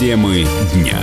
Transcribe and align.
Темы 0.00 0.46
дня. 0.72 0.98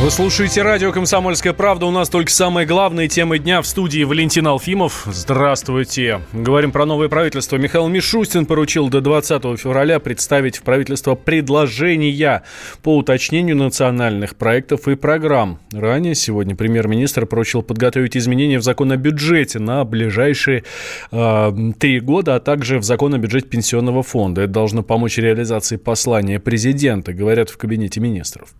Вы 0.00 0.10
слушаете 0.10 0.60
радио 0.62 0.92
«Комсомольская 0.92 1.52
правда». 1.52 1.86
У 1.86 1.90
нас 1.90 2.08
только 2.10 2.30
самые 2.30 2.66
главные 2.66 3.08
темы 3.08 3.38
дня 3.38 3.62
в 3.62 3.66
студии 3.66 4.02
Валентин 4.02 4.46
Алфимов. 4.46 5.04
Здравствуйте. 5.06 6.20
Говорим 6.32 6.72
про 6.72 6.84
новое 6.84 7.08
правительство. 7.08 7.56
Михаил 7.56 7.86
Мишустин 7.88 8.44
поручил 8.44 8.90
до 8.90 9.00
20 9.00 9.58
февраля 9.58 10.00
представить 10.00 10.58
в 10.58 10.62
правительство 10.62 11.14
предложения 11.14 12.42
по 12.82 12.98
уточнению 12.98 13.56
национальных 13.56 14.34
проектов 14.36 14.88
и 14.88 14.96
программ. 14.96 15.60
Ранее 15.72 16.16
сегодня 16.16 16.54
премьер-министр 16.54 17.24
поручил 17.24 17.62
подготовить 17.62 18.16
изменения 18.16 18.58
в 18.58 18.62
закон 18.62 18.92
о 18.92 18.96
бюджете 18.96 19.58
на 19.58 19.84
ближайшие 19.84 20.64
э, 21.12 21.52
три 21.78 22.00
года, 22.00 22.34
а 22.34 22.40
также 22.40 22.78
в 22.78 22.82
закон 22.82 23.14
о 23.14 23.18
бюджете 23.18 23.46
пенсионного 23.46 24.02
фонда. 24.02 24.42
Это 24.42 24.52
должно 24.52 24.82
помочь 24.82 25.16
реализации 25.16 25.76
послания 25.76 26.40
президента, 26.40 27.14
говорят 27.14 27.48
в 27.48 27.56
кабинете 27.56 28.00
министров. 28.00 28.50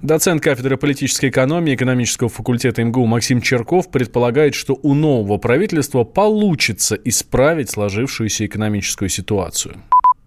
Доцент 0.00 0.42
кафедры 0.42 0.71
кафедры 0.72 0.76
политической 0.76 1.28
экономии 1.28 1.74
экономического 1.74 2.28
факультета 2.28 2.82
МГУ 2.82 3.06
Максим 3.06 3.40
Черков 3.40 3.90
предполагает, 3.90 4.54
что 4.54 4.78
у 4.82 4.94
нового 4.94 5.38
правительства 5.38 6.04
получится 6.04 6.96
исправить 7.04 7.70
сложившуюся 7.70 8.46
экономическую 8.46 9.08
ситуацию. 9.08 9.76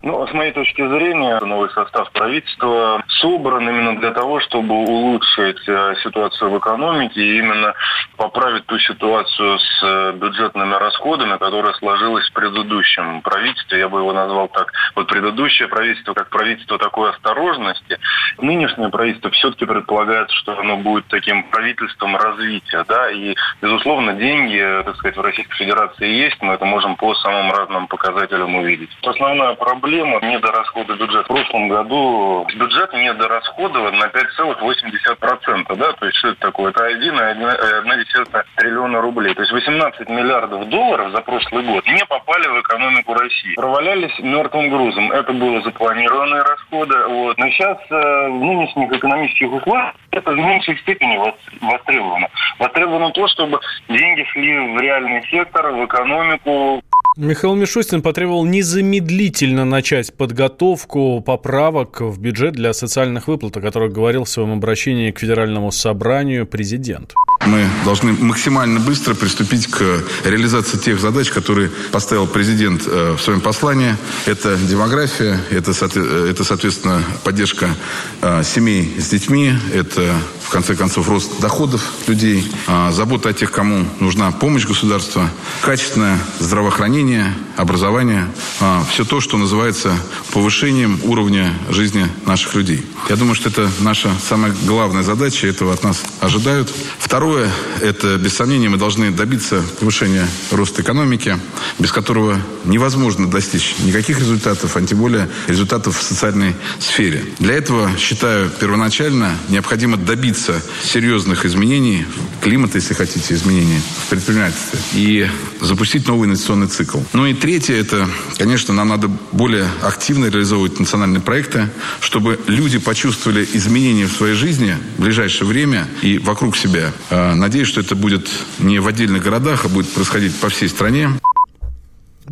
Ну, 0.05 0.27
с 0.27 0.33
моей 0.33 0.51
точки 0.51 0.87
зрения, 0.87 1.39
новый 1.39 1.71
состав 1.71 2.11
правительства 2.11 3.03
собран 3.07 3.67
именно 3.67 3.99
для 3.99 4.11
того, 4.11 4.39
чтобы 4.39 4.75
улучшить 4.75 5.67
э, 5.67 5.95
ситуацию 6.03 6.51
в 6.51 6.59
экономике 6.59 7.19
и 7.19 7.39
именно 7.39 7.73
поправить 8.15 8.67
ту 8.67 8.77
ситуацию 8.77 9.57
с 9.57 9.83
э, 9.83 10.11
бюджетными 10.11 10.75
расходами, 10.75 11.37
которая 11.37 11.73
сложилась 11.73 12.29
в 12.29 12.33
предыдущем 12.33 13.23
правительстве. 13.23 13.79
Я 13.79 13.89
бы 13.89 13.97
его 13.97 14.13
назвал 14.13 14.47
так. 14.47 14.71
Вот 14.93 15.07
предыдущее 15.07 15.69
правительство, 15.69 16.13
как 16.13 16.29
правительство 16.29 16.77
такой 16.77 17.09
осторожности, 17.09 17.97
нынешнее 18.37 18.89
правительство 18.89 19.31
все-таки 19.31 19.65
предполагает, 19.65 20.29
что 20.29 20.59
оно 20.59 20.77
будет 20.77 21.07
таким 21.07 21.49
правительством 21.49 22.15
развития. 22.15 22.85
Да? 22.87 23.09
И, 23.09 23.33
безусловно, 23.59 24.13
деньги, 24.13 24.83
так 24.85 24.97
сказать, 24.97 25.17
в 25.17 25.21
Российской 25.21 25.55
Федерации 25.55 26.07
есть. 26.07 26.39
Мы 26.43 26.53
это 26.53 26.65
можем 26.65 26.95
по 26.95 27.15
самым 27.15 27.51
разным 27.51 27.87
показателям 27.87 28.53
увидеть. 28.53 28.91
Основная 29.01 29.55
проблема 29.55 29.94
проблема 29.95 30.19
недорасхода 30.21 30.95
бюджета. 30.95 31.23
В 31.23 31.27
прошлом 31.27 31.67
году 31.69 32.45
бюджет 32.55 32.91
недорасходован 32.93 33.97
на 33.97 34.05
5,8%. 34.05 35.75
Да? 35.75 35.91
То 35.93 36.05
есть 36.05 36.17
что 36.17 36.29
это 36.29 36.39
такое? 36.39 36.71
Это 36.71 36.89
1,1 36.89 38.43
триллиона 38.57 39.01
рублей. 39.01 39.33
То 39.33 39.41
есть 39.41 39.53
18 39.53 40.09
миллиардов 40.09 40.67
долларов 40.69 41.11
за 41.11 41.21
прошлый 41.21 41.63
год 41.63 41.85
не 41.87 42.05
попали 42.05 42.47
в 42.47 42.61
экономику 42.61 43.13
России. 43.13 43.55
Провалялись 43.55 44.19
мертвым 44.19 44.69
грузом. 44.69 45.11
Это 45.11 45.31
было 45.33 45.61
запланированные 45.61 46.41
расходы. 46.41 46.97
Вот. 47.07 47.37
Но 47.37 47.49
сейчас 47.49 47.77
э, 47.89 48.27
в 48.29 48.43
нынешних 48.43 48.91
экономических 48.91 49.51
условиях 49.51 49.95
это 50.11 50.31
в 50.31 50.37
меньшей 50.37 50.77
степени 50.79 51.19
востребовано. 51.61 52.27
Востребовано 52.59 53.11
то, 53.11 53.27
чтобы 53.27 53.59
деньги 53.89 54.23
шли 54.31 54.75
в 54.75 54.79
реальный 54.79 55.25
сектор, 55.29 55.71
в 55.71 55.85
экономику. 55.85 56.81
Михаил 57.17 57.55
Мишустин 57.55 58.01
потребовал 58.01 58.43
незамедлительно 58.43 59.63
начать 59.63 60.13
подготовку 60.13 61.21
поправок 61.21 62.01
в 62.01 62.19
бюджет 62.19 62.55
для 62.55 62.73
социальных 62.73 63.29
выплат, 63.29 63.55
о 63.55 63.61
которых 63.61 63.93
говорил 63.93 64.25
в 64.25 64.29
своем 64.29 64.51
обращении 64.51 65.11
к 65.11 65.19
Федеральному 65.19 65.71
собранию 65.71 66.45
президент. 66.45 67.13
Мы 67.45 67.69
должны 67.83 68.13
максимально 68.13 68.79
быстро 68.79 69.13
приступить 69.13 69.67
к 69.67 70.03
реализации 70.23 70.77
тех 70.77 70.99
задач, 70.99 71.29
которые 71.29 71.69
поставил 71.91 72.27
президент 72.27 72.83
э, 72.87 73.15
в 73.17 73.21
своем 73.21 73.41
послании. 73.41 73.95
Это 74.25 74.57
демография, 74.57 75.39
это, 75.49 75.71
это 75.71 76.43
соответственно, 76.43 77.03
поддержка 77.23 77.75
э, 78.21 78.43
семей 78.43 78.95
с 78.99 79.09
детьми, 79.09 79.53
это, 79.73 80.15
в 80.43 80.49
конце 80.49 80.75
концов, 80.75 81.07
рост 81.09 81.39
доходов 81.39 81.81
людей, 82.07 82.51
а, 82.67 82.91
забота 82.91 83.29
о 83.29 83.33
тех, 83.33 83.51
кому 83.51 83.85
нужна 83.99 84.31
помощь 84.31 84.65
государства, 84.65 85.29
качественное 85.61 86.19
здравоохранение, 86.39 87.33
образование, 87.57 88.27
а, 88.59 88.83
все 88.89 89.05
то, 89.05 89.19
что 89.21 89.37
называется 89.37 89.93
повышением 90.31 90.99
уровня 91.03 91.53
жизни 91.69 92.07
наших 92.25 92.55
людей. 92.55 92.85
Я 93.09 93.15
думаю, 93.15 93.35
что 93.35 93.49
это 93.49 93.69
наша 93.79 94.11
самая 94.27 94.53
главная 94.65 95.03
задача, 95.03 95.47
этого 95.47 95.73
от 95.73 95.83
нас 95.83 96.03
ожидают. 96.19 96.71
Второе, 96.99 97.34
это, 97.81 98.17
без 98.17 98.33
сомнения, 98.33 98.69
мы 98.69 98.77
должны 98.77 99.11
добиться 99.11 99.63
повышения 99.79 100.27
роста 100.51 100.81
экономики, 100.81 101.37
без 101.79 101.91
которого 101.91 102.41
невозможно 102.65 103.29
достичь 103.29 103.75
никаких 103.83 104.19
результатов, 104.19 104.75
а 104.75 104.81
тем 104.81 104.99
более 104.99 105.29
результатов 105.47 105.97
в 105.97 106.03
социальной 106.03 106.55
сфере. 106.79 107.23
Для 107.39 107.55
этого, 107.55 107.91
считаю, 107.97 108.49
первоначально 108.49 109.37
необходимо 109.49 109.97
добиться 109.97 110.61
серьезных 110.83 111.45
изменений 111.45 112.05
климата, 112.41 112.77
если 112.77 112.93
хотите, 112.93 113.33
изменений 113.33 113.81
в 114.05 114.09
предпринимательстве, 114.09 114.79
и 114.93 115.27
запустить 115.61 116.07
новый 116.07 116.27
инвестиционный 116.27 116.67
цикл. 116.67 116.99
Ну 117.13 117.25
и 117.25 117.33
третье, 117.33 117.75
это, 117.75 118.07
конечно, 118.37 118.73
нам 118.73 118.89
надо 118.89 119.07
более 119.31 119.67
активно 119.81 120.25
реализовывать 120.25 120.79
национальные 120.79 121.21
проекты, 121.21 121.69
чтобы 121.99 122.39
люди 122.47 122.77
почувствовали 122.77 123.47
изменения 123.53 124.07
в 124.07 124.11
своей 124.11 124.35
жизни 124.35 124.77
в 124.97 125.01
ближайшее 125.01 125.47
время 125.47 125.87
и 126.01 126.17
вокруг 126.17 126.57
себя. 126.57 126.93
А, 127.25 127.33
надеюсь, 127.33 127.67
что 127.67 127.81
это 127.81 127.95
будет 127.95 128.29
не 128.59 128.77
в 128.77 128.87
отдельных 128.87 129.23
городах, 129.23 129.65
а 129.65 129.67
будет 129.67 129.89
происходить 129.89 130.35
по 130.35 130.49
всей 130.49 130.69
стране. 130.69 131.09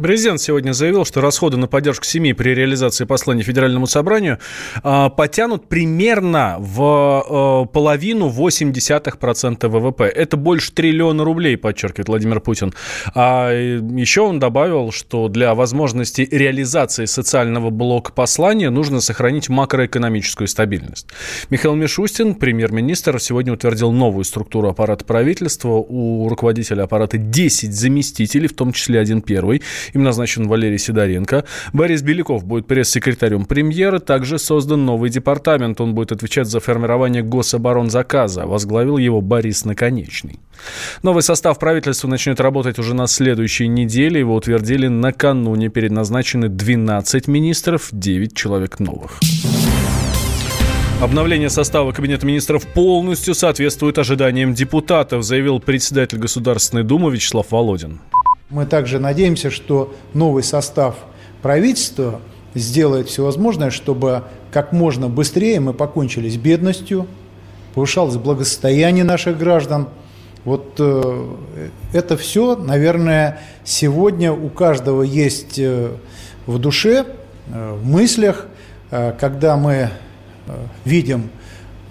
Президент 0.02 0.42
сегодня 0.42 0.74
заявил, 0.74 1.06
что 1.06 1.22
расходы 1.22 1.58
на 1.58 1.68
поддержку 1.68 2.04
семьи 2.06 2.34
при 2.34 2.56
реализации 2.56 3.06
послания 3.06 3.44
Федеральному 3.44 3.86
собранию 3.86 4.40
э, 4.84 5.10
потянут 5.16 5.68
примерно 5.70 6.56
в 6.58 7.66
э, 7.68 7.72
половину 7.72 8.30
0,8% 8.30 9.68
ВВП. 9.68 10.06
Это 10.06 10.36
больше 10.36 10.72
триллиона 10.72 11.24
рублей, 11.24 11.58
подчеркивает 11.58 12.08
Владимир 12.08 12.40
Путин. 12.40 12.74
А 13.14 13.52
еще 13.52 14.22
он 14.22 14.40
добавил, 14.40 14.92
что 14.92 15.28
для 15.28 15.54
возможности 15.54 16.28
реализации 16.32 17.06
социального 17.06 17.70
блока 17.70 18.12
послания 18.14 18.72
нужно 18.72 19.00
сохранить 19.00 19.48
макроэкономическую 19.50 20.48
стабильность. 20.48 21.08
Михаил 21.52 21.76
Мишустин, 21.76 22.34
премьер-министр, 22.34 23.20
сегодня 23.20 23.54
утвердил 23.54 23.92
новую 23.92 24.24
структуру 24.24 24.70
аппарата 24.70 25.06
правительства. 25.06 25.70
У 25.70 26.28
руководителя 26.30 26.84
аппарата 26.84 27.20
10 27.20 27.76
заместителей, 27.76 28.48
в 28.48 28.54
том 28.54 28.74
числе 28.74 29.00
один 29.00 29.22
первый. 29.22 29.62
Им 29.94 30.04
назначен 30.04 30.48
Валерий 30.48 30.78
Сидоренко. 30.78 31.44
Борис 31.74 32.02
Беляков 32.02 32.46
будет 32.46 32.68
пресс-секретарем 32.68 33.46
премьера. 33.46 34.00
Также 34.00 34.40
создан 34.40 34.86
новый 34.86 35.10
департамент. 35.10 35.82
Он 35.82 35.94
будет 35.94 36.12
отвечать 36.12 36.48
за 36.48 36.60
формирование 36.60 37.24
гособоронзаказа. 37.24 38.46
Возглавил 38.46 38.98
его 38.98 39.22
Борис 39.22 39.66
Наконечный. 39.66 40.40
Новый 41.02 41.24
состав 41.24 41.60
правительства 41.60 42.08
начнет 42.08 42.40
работать 42.40 42.80
уже 42.80 42.94
на 42.94 43.08
следующей 43.08 43.68
неделе. 43.68 44.20
Его 44.20 44.36
утвердили 44.36 44.88
накануне. 44.88 45.70
Перед 45.70 45.92
назначены 45.92 46.50
12 46.50 47.28
министров, 47.28 47.90
9 47.92 48.36
человек 48.36 48.80
новых. 48.80 49.20
Обновление 51.04 51.50
состава 51.50 51.92
Кабинета 51.92 52.26
министров 52.26 52.66
полностью 52.66 53.36
соответствует 53.36 53.98
ожиданиям 53.98 54.54
депутатов, 54.54 55.24
заявил 55.24 55.60
председатель 55.60 56.18
Государственной 56.18 56.84
Думы 56.84 57.12
Вячеслав 57.12 57.52
Володин. 57.52 58.00
Мы 58.54 58.68
также 58.68 59.00
надеемся, 59.00 59.50
что 59.50 59.96
новый 60.14 60.44
состав 60.44 60.98
правительства 61.42 62.20
сделает 62.54 63.10
все 63.10 63.24
возможное, 63.24 63.72
чтобы 63.72 64.26
как 64.52 64.72
можно 64.72 65.10
быстрее 65.10 65.60
мы 65.60 65.74
покончили 65.74 66.30
с 66.30 66.38
бедностью, 66.38 67.08
повышалось 67.74 68.18
благосостояние 68.18 69.06
наших 69.06 69.40
граждан. 69.40 69.90
Вот 70.46 70.76
э, 70.78 71.30
это 71.94 72.16
все, 72.16 72.56
наверное, 72.56 73.42
сегодня 73.64 74.32
у 74.32 74.50
каждого 74.50 75.02
есть 75.02 75.58
э, 75.58 75.90
в 76.46 76.60
душе, 76.60 77.08
э, 77.48 77.74
в 77.74 77.88
мыслях, 77.88 78.46
э, 78.92 79.14
когда 79.20 79.58
мы 79.58 79.74
э, 79.74 79.90
видим 80.86 81.32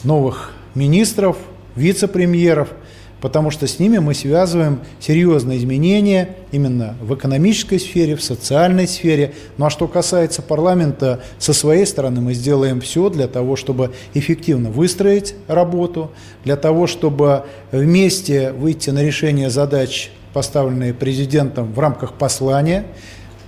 новых 0.05 0.53
министров, 0.77 1.39
вице-премьеров– 1.75 2.69
потому 3.23 3.53
что 3.53 3.69
с 3.69 3.79
ними 3.79 3.99
мы 3.99 4.15
связываем 4.15 4.81
серьезные 4.99 5.57
изменения 5.57 6.31
именно 6.51 6.97
в 7.01 7.15
экономической 7.15 7.79
сфере, 7.79 8.17
в 8.17 8.23
социальной 8.23 8.89
сфере. 8.89 9.33
Ну 9.57 9.67
а 9.67 9.71
что 9.71 9.87
касается 9.87 10.43
парламента, 10.43 11.23
со 11.39 11.55
своей 11.55 11.87
стороны 11.87 12.21
мы 12.21 12.35
сделаем 12.35 12.81
все 12.81 13.09
для 13.11 13.29
того, 13.29 13.55
чтобы 13.55 13.93
эффективно 14.13 14.71
выстроить 14.71 15.37
работу, 15.47 16.11
для 16.45 16.57
того, 16.57 16.89
чтобы 16.89 17.45
вместе 17.71 18.51
выйти 18.51 18.91
на 18.91 19.05
решение 19.05 19.51
задач, 19.51 20.11
поставленные 20.33 20.93
президентом 20.93 21.73
в 21.73 21.79
рамках 21.79 22.15
послания, 22.15 22.87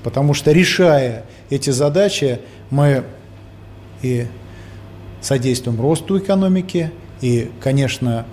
потому 0.05 0.35
что 0.35 0.53
решая 0.53 1.25
эти 1.51 1.71
задачи, 1.71 2.39
мы 2.71 3.03
и 4.03 4.27
содействуем 5.21 5.81
росту 5.81 6.17
экономики, 6.17 6.93
и, 7.21 7.51
конечно, 7.61 8.27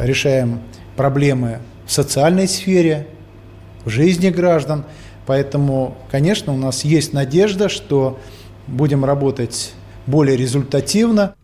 решаем 0.00 0.60
проблемы 0.96 1.58
в 1.86 1.92
социальной 1.92 2.48
сфере, 2.48 3.06
в 3.84 3.90
жизни 3.90 4.30
граждан. 4.30 4.84
Поэтому, 5.26 5.96
конечно, 6.10 6.52
у 6.52 6.56
нас 6.56 6.84
есть 6.84 7.12
надежда, 7.12 7.68
что 7.68 8.18
будем 8.66 9.04
работать 9.04 9.74
более 10.06 10.36
результативно. 10.36 11.34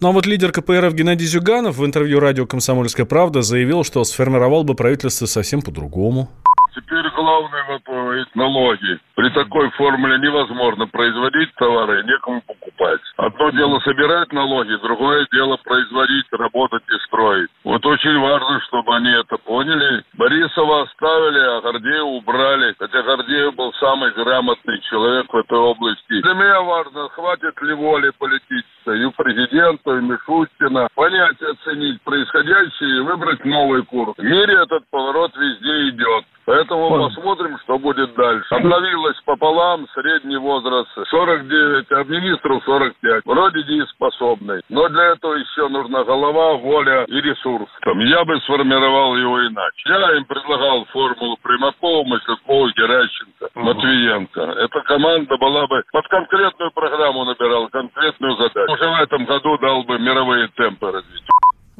Ну 0.00 0.08
а 0.08 0.12
вот 0.12 0.26
лидер 0.26 0.52
КПРФ 0.52 0.94
Геннадий 0.94 1.26
Зюганов 1.26 1.76
в 1.76 1.84
интервью 1.84 2.20
радио 2.20 2.46
«Комсомольская 2.46 3.06
правда» 3.06 3.42
заявил, 3.42 3.84
что 3.84 4.02
сформировал 4.04 4.64
бы 4.64 4.74
правительство 4.74 5.26
совсем 5.26 5.62
по-другому. 5.62 6.30
Теперь 6.74 7.07
главный 7.18 7.62
вопрос– 7.68 8.26
налоги. 8.34 8.98
При 9.16 9.28
такой 9.30 9.68
формуле 9.70 10.18
невозможно 10.18 10.86
производить 10.86 11.52
товары, 11.56 12.04
некому 12.04 12.40
покупать. 12.42 13.00
Одно 13.16 13.50
дело 13.50 13.80
собирать 13.80 14.32
налоги, 14.32 14.74
другое 14.80 15.26
дело 15.32 15.56
производить, 15.56 16.26
работать 16.30 16.84
и 16.88 16.98
строить. 17.06 17.50
Вот 17.64 17.84
очень 17.84 18.16
важно, 18.18 18.60
чтобы 18.68 18.94
они 18.94 19.10
это 19.10 19.36
поняли. 19.38 20.04
Борисова 20.14 20.82
оставили, 20.82 21.40
а 21.40 21.60
Гордеева 21.60 22.06
убрали. 22.06 22.74
Хотя 22.78 23.02
Гордеев 23.02 23.54
был 23.56 23.72
самый 23.80 24.12
грамотный 24.12 24.80
человек 24.88 25.32
в 25.32 25.36
этой 25.36 25.58
области. 25.58 26.22
Для 26.22 26.34
меня 26.34 26.62
важно, 26.62 27.08
хватит 27.08 27.60
ли 27.62 27.74
воли 27.74 28.12
политической 28.18 29.00
и 29.00 29.04
у 29.04 29.10
президента, 29.12 29.96
и 29.96 30.00
Мишустина 30.00 30.88
понять, 30.94 31.42
оценить 31.42 32.00
происходящее 32.02 32.98
и 32.98 33.00
выбрать 33.00 33.44
новый 33.44 33.84
курс. 33.84 34.14
В 34.16 34.22
мире 34.22 34.62
этот 34.62 34.88
поворот 34.90 35.36
везде 35.36 35.88
идет. 35.88 36.24
Поэтому. 36.46 37.07
Посмотрим, 37.08 37.58
что 37.64 37.78
будет 37.78 38.14
дальше. 38.14 38.54
Обновилось 38.54 39.20
пополам, 39.24 39.86
средний 39.94 40.36
возраст 40.36 40.90
49, 41.10 41.86
а 41.90 42.04
министру 42.04 42.60
45. 42.64 43.22
Вроде 43.24 43.62
дееспособный. 43.64 44.60
Но 44.68 44.88
для 44.88 45.12
этого 45.12 45.34
еще 45.34 45.68
нужна 45.68 46.04
голова, 46.04 46.54
воля 46.54 47.04
и 47.04 47.20
ресурс. 47.20 47.68
Там, 47.82 47.98
я 48.00 48.24
бы 48.24 48.38
сформировал 48.40 49.16
его 49.16 49.46
иначе. 49.46 49.82
Я 49.86 50.16
им 50.16 50.24
предлагал 50.24 50.84
формулу 50.86 51.36
Примакова, 51.42 52.04
Маслякова, 52.04 52.70
Геращенко. 52.76 53.48
Матвиенко. 53.54 54.40
Эта 54.40 54.80
команда 54.82 55.36
была 55.36 55.66
бы 55.66 55.82
под 55.92 56.06
конкретную 56.08 56.70
программу 56.72 57.24
набирала, 57.24 57.68
конкретную 57.68 58.36
задачу. 58.36 58.72
Уже 58.72 58.88
в 58.88 59.00
этом 59.00 59.24
году 59.24 59.58
дал 59.58 59.82
бы 59.84 59.98
мировые 59.98 60.48
темпы 60.56 60.90
развития. 60.90 61.28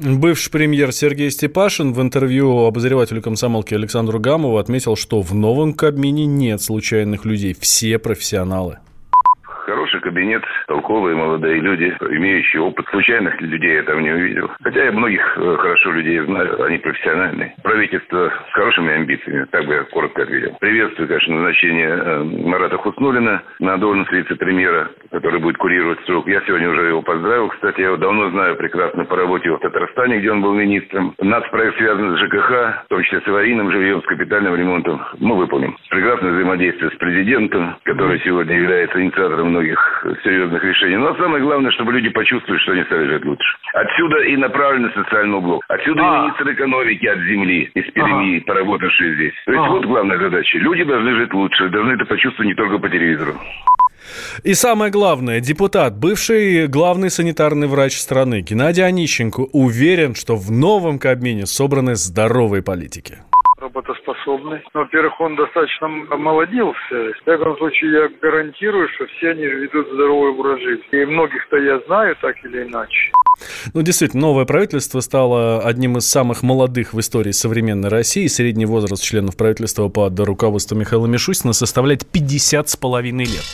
Бывший 0.00 0.52
премьер 0.52 0.92
Сергей 0.92 1.28
Степашин 1.28 1.92
в 1.92 2.00
интервью 2.00 2.66
обозревателю 2.66 3.20
комсомолки 3.20 3.74
Александру 3.74 4.20
Гамову 4.20 4.58
отметил, 4.58 4.94
что 4.94 5.20
в 5.22 5.34
новом 5.34 5.72
Кабмине 5.72 6.24
нет 6.24 6.62
случайных 6.62 7.24
людей, 7.24 7.56
все 7.58 7.98
профессионалы. 7.98 8.78
Хороший 9.88 10.00
кабинет, 10.02 10.44
толковые 10.66 11.16
молодые 11.16 11.60
люди, 11.60 11.96
имеющие 12.10 12.60
опыт. 12.60 12.86
Случайных 12.90 13.40
людей 13.40 13.76
я 13.76 13.82
там 13.84 14.02
не 14.02 14.10
увидел. 14.10 14.50
Хотя 14.62 14.84
я 14.84 14.92
многих 14.92 15.22
э, 15.38 15.56
хорошо 15.56 15.92
людей 15.92 16.20
знаю, 16.26 16.62
они 16.62 16.76
профессиональные. 16.76 17.54
Правительство 17.62 18.30
с 18.50 18.52
хорошими 18.52 18.92
амбициями, 18.92 19.46
так 19.50 19.64
бы 19.64 19.72
я 19.72 19.84
коротко 19.84 20.24
ответил. 20.24 20.58
Приветствую, 20.60 21.08
конечно, 21.08 21.36
назначение 21.36 21.88
э, 21.88 22.22
Марата 22.22 22.76
Хуснулина 22.76 23.42
на 23.60 23.78
должность 23.78 24.12
вице-премьера, 24.12 24.90
который 25.10 25.40
будет 25.40 25.56
курировать 25.56 26.04
срок. 26.04 26.28
Я 26.28 26.42
сегодня 26.42 26.68
уже 26.68 26.88
его 26.88 27.00
поздравил. 27.00 27.48
Кстати, 27.48 27.80
я 27.80 27.86
его 27.86 27.96
давно 27.96 28.28
знаю 28.28 28.56
прекрасно 28.56 29.06
по 29.06 29.16
работе 29.16 29.50
в 29.50 29.58
Татарстане, 29.58 30.18
где 30.18 30.30
он 30.30 30.42
был 30.42 30.52
министром. 30.52 31.14
Нацпроект 31.18 31.78
связан 31.78 32.14
с 32.14 32.20
ЖКХ, 32.20 32.50
в 32.84 32.88
том 32.90 33.02
числе 33.04 33.22
с 33.22 33.26
аварийным 33.26 33.72
жильем, 33.72 34.02
с 34.02 34.06
капитальным 34.06 34.54
ремонтом. 34.54 35.00
Мы 35.18 35.34
выполним. 35.34 35.78
Прекрасное 35.88 36.32
взаимодействие 36.32 36.90
с 36.90 36.94
президентом, 36.96 37.76
который 37.84 38.20
сегодня 38.20 38.54
является 38.54 39.02
инициатором 39.02 39.48
многих 39.48 39.77
серьезных 40.22 40.62
решений. 40.62 40.96
Но 40.96 41.14
самое 41.16 41.42
главное, 41.42 41.70
чтобы 41.72 41.92
люди 41.92 42.08
почувствовали, 42.10 42.60
что 42.60 42.72
они 42.72 42.84
стали 42.84 43.06
жить 43.06 43.24
лучше. 43.24 43.56
Отсюда 43.74 44.18
и 44.24 44.36
направленный 44.36 44.92
социальный 44.92 45.40
блок. 45.40 45.62
Отсюда 45.68 46.02
а. 46.02 46.06
и 46.06 46.22
министр 46.22 46.52
экономики 46.52 47.06
от 47.06 47.18
земли, 47.20 47.70
из 47.74 47.92
Перми, 47.92 48.36
ага. 48.36 48.44
поработавший 48.46 49.14
здесь. 49.14 49.34
То 49.46 49.52
есть 49.52 49.64
ага. 49.64 49.72
вот 49.72 49.86
главная 49.86 50.18
задача. 50.18 50.58
Люди 50.58 50.84
должны 50.84 51.14
жить 51.14 51.32
лучше, 51.34 51.68
должны 51.68 51.92
это 51.92 52.04
почувствовать 52.04 52.48
не 52.48 52.54
только 52.54 52.78
по 52.78 52.88
телевизору. 52.88 53.34
И 54.42 54.54
самое 54.54 54.90
главное, 54.90 55.40
депутат, 55.40 55.98
бывший 55.98 56.66
главный 56.66 57.10
санитарный 57.10 57.66
врач 57.66 57.98
страны 57.98 58.40
Геннадий 58.40 58.84
Онищенко 58.84 59.40
уверен, 59.52 60.14
что 60.14 60.36
в 60.36 60.50
новом 60.50 60.98
Кабмине 60.98 61.46
собраны 61.46 61.94
здоровые 61.94 62.62
политики 62.62 63.18
работоспособный. 63.60 64.17
Ну, 64.36 64.58
во-первых, 64.74 65.18
он 65.20 65.36
достаточно 65.36 65.86
омолодился. 66.10 66.76
В 66.90 67.22
всяком 67.22 67.56
случае, 67.56 67.92
я 67.92 68.08
гарантирую, 68.20 68.88
что 68.94 69.06
все 69.06 69.30
они 69.30 69.46
ведут 69.46 69.88
здоровый 69.92 70.32
образ 70.32 70.60
жизни. 70.60 71.02
И 71.02 71.06
многих-то 71.06 71.56
я 71.56 71.80
знаю 71.86 72.14
так 72.20 72.36
или 72.44 72.64
иначе. 72.64 73.12
Ну, 73.72 73.82
действительно, 73.82 74.22
новое 74.22 74.44
правительство 74.44 75.00
стало 75.00 75.60
одним 75.60 75.96
из 75.98 76.06
самых 76.06 76.42
молодых 76.42 76.92
в 76.92 77.00
истории 77.00 77.30
современной 77.30 77.88
России. 77.88 78.26
Средний 78.26 78.66
возраст 78.66 79.02
членов 79.02 79.36
правительства 79.36 79.88
под 79.88 80.18
руководством 80.20 80.80
Михаила 80.80 81.06
Мишустина 81.06 81.52
составляет 81.52 82.06
50 82.06 82.68
с 82.68 82.76
половиной 82.76 83.24
лет. 83.24 83.44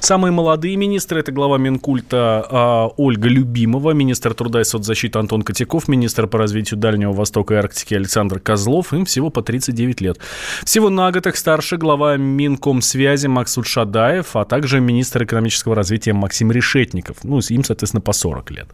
Самые 0.00 0.32
молодые 0.32 0.76
министры– 0.76 1.20
это 1.20 1.32
глава 1.32 1.58
Минкульта 1.58 2.46
а, 2.50 2.86
Ольга 2.96 3.28
Любимова, 3.28 3.92
министр 3.92 4.34
труда 4.34 4.60
и 4.60 4.64
соцзащиты 4.64 5.18
Антон 5.18 5.42
Котяков, 5.42 5.88
министр 5.88 6.26
по 6.26 6.38
развитию 6.38 6.80
Дальнего 6.80 7.12
Востока 7.12 7.54
и 7.54 7.56
Арктики 7.58 7.94
Александр 7.94 8.40
Козлов. 8.40 8.92
Им 8.92 9.04
всего 9.04 9.30
по 9.30 9.42
39 9.42 10.00
лет. 10.00 10.18
Всего 10.64 10.90
на 10.90 11.10
год 11.12 11.26
их 11.26 11.36
старше 11.36 11.76
глава 11.76 12.16
Минкомсвязи 12.16 13.26
Максут 13.26 13.66
Шадаев, 13.66 14.36
а 14.36 14.44
также 14.44 14.80
министр 14.80 15.24
экономического 15.24 15.74
развития 15.74 16.12
Максим 16.12 16.52
Решетников. 16.52 17.18
Ну, 17.24 17.40
им, 17.48 17.64
соответственно, 17.64 18.00
по 18.00 18.12
40 18.12 18.50
лет. 18.50 18.68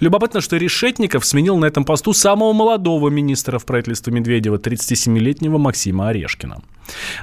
Любопытно, 0.00 0.40
что 0.40 0.56
Решетников 0.56 1.24
сменил 1.24 1.56
на 1.56 1.66
этом 1.66 1.84
посту 1.84 2.12
самого 2.12 2.52
молодого 2.52 3.08
министра 3.08 3.58
в 3.58 3.64
правительстве 3.64 4.12
Медведева, 4.12 4.56
37-летнего 4.56 5.58
Максима 5.58 6.08
Орешкина. 6.08 6.62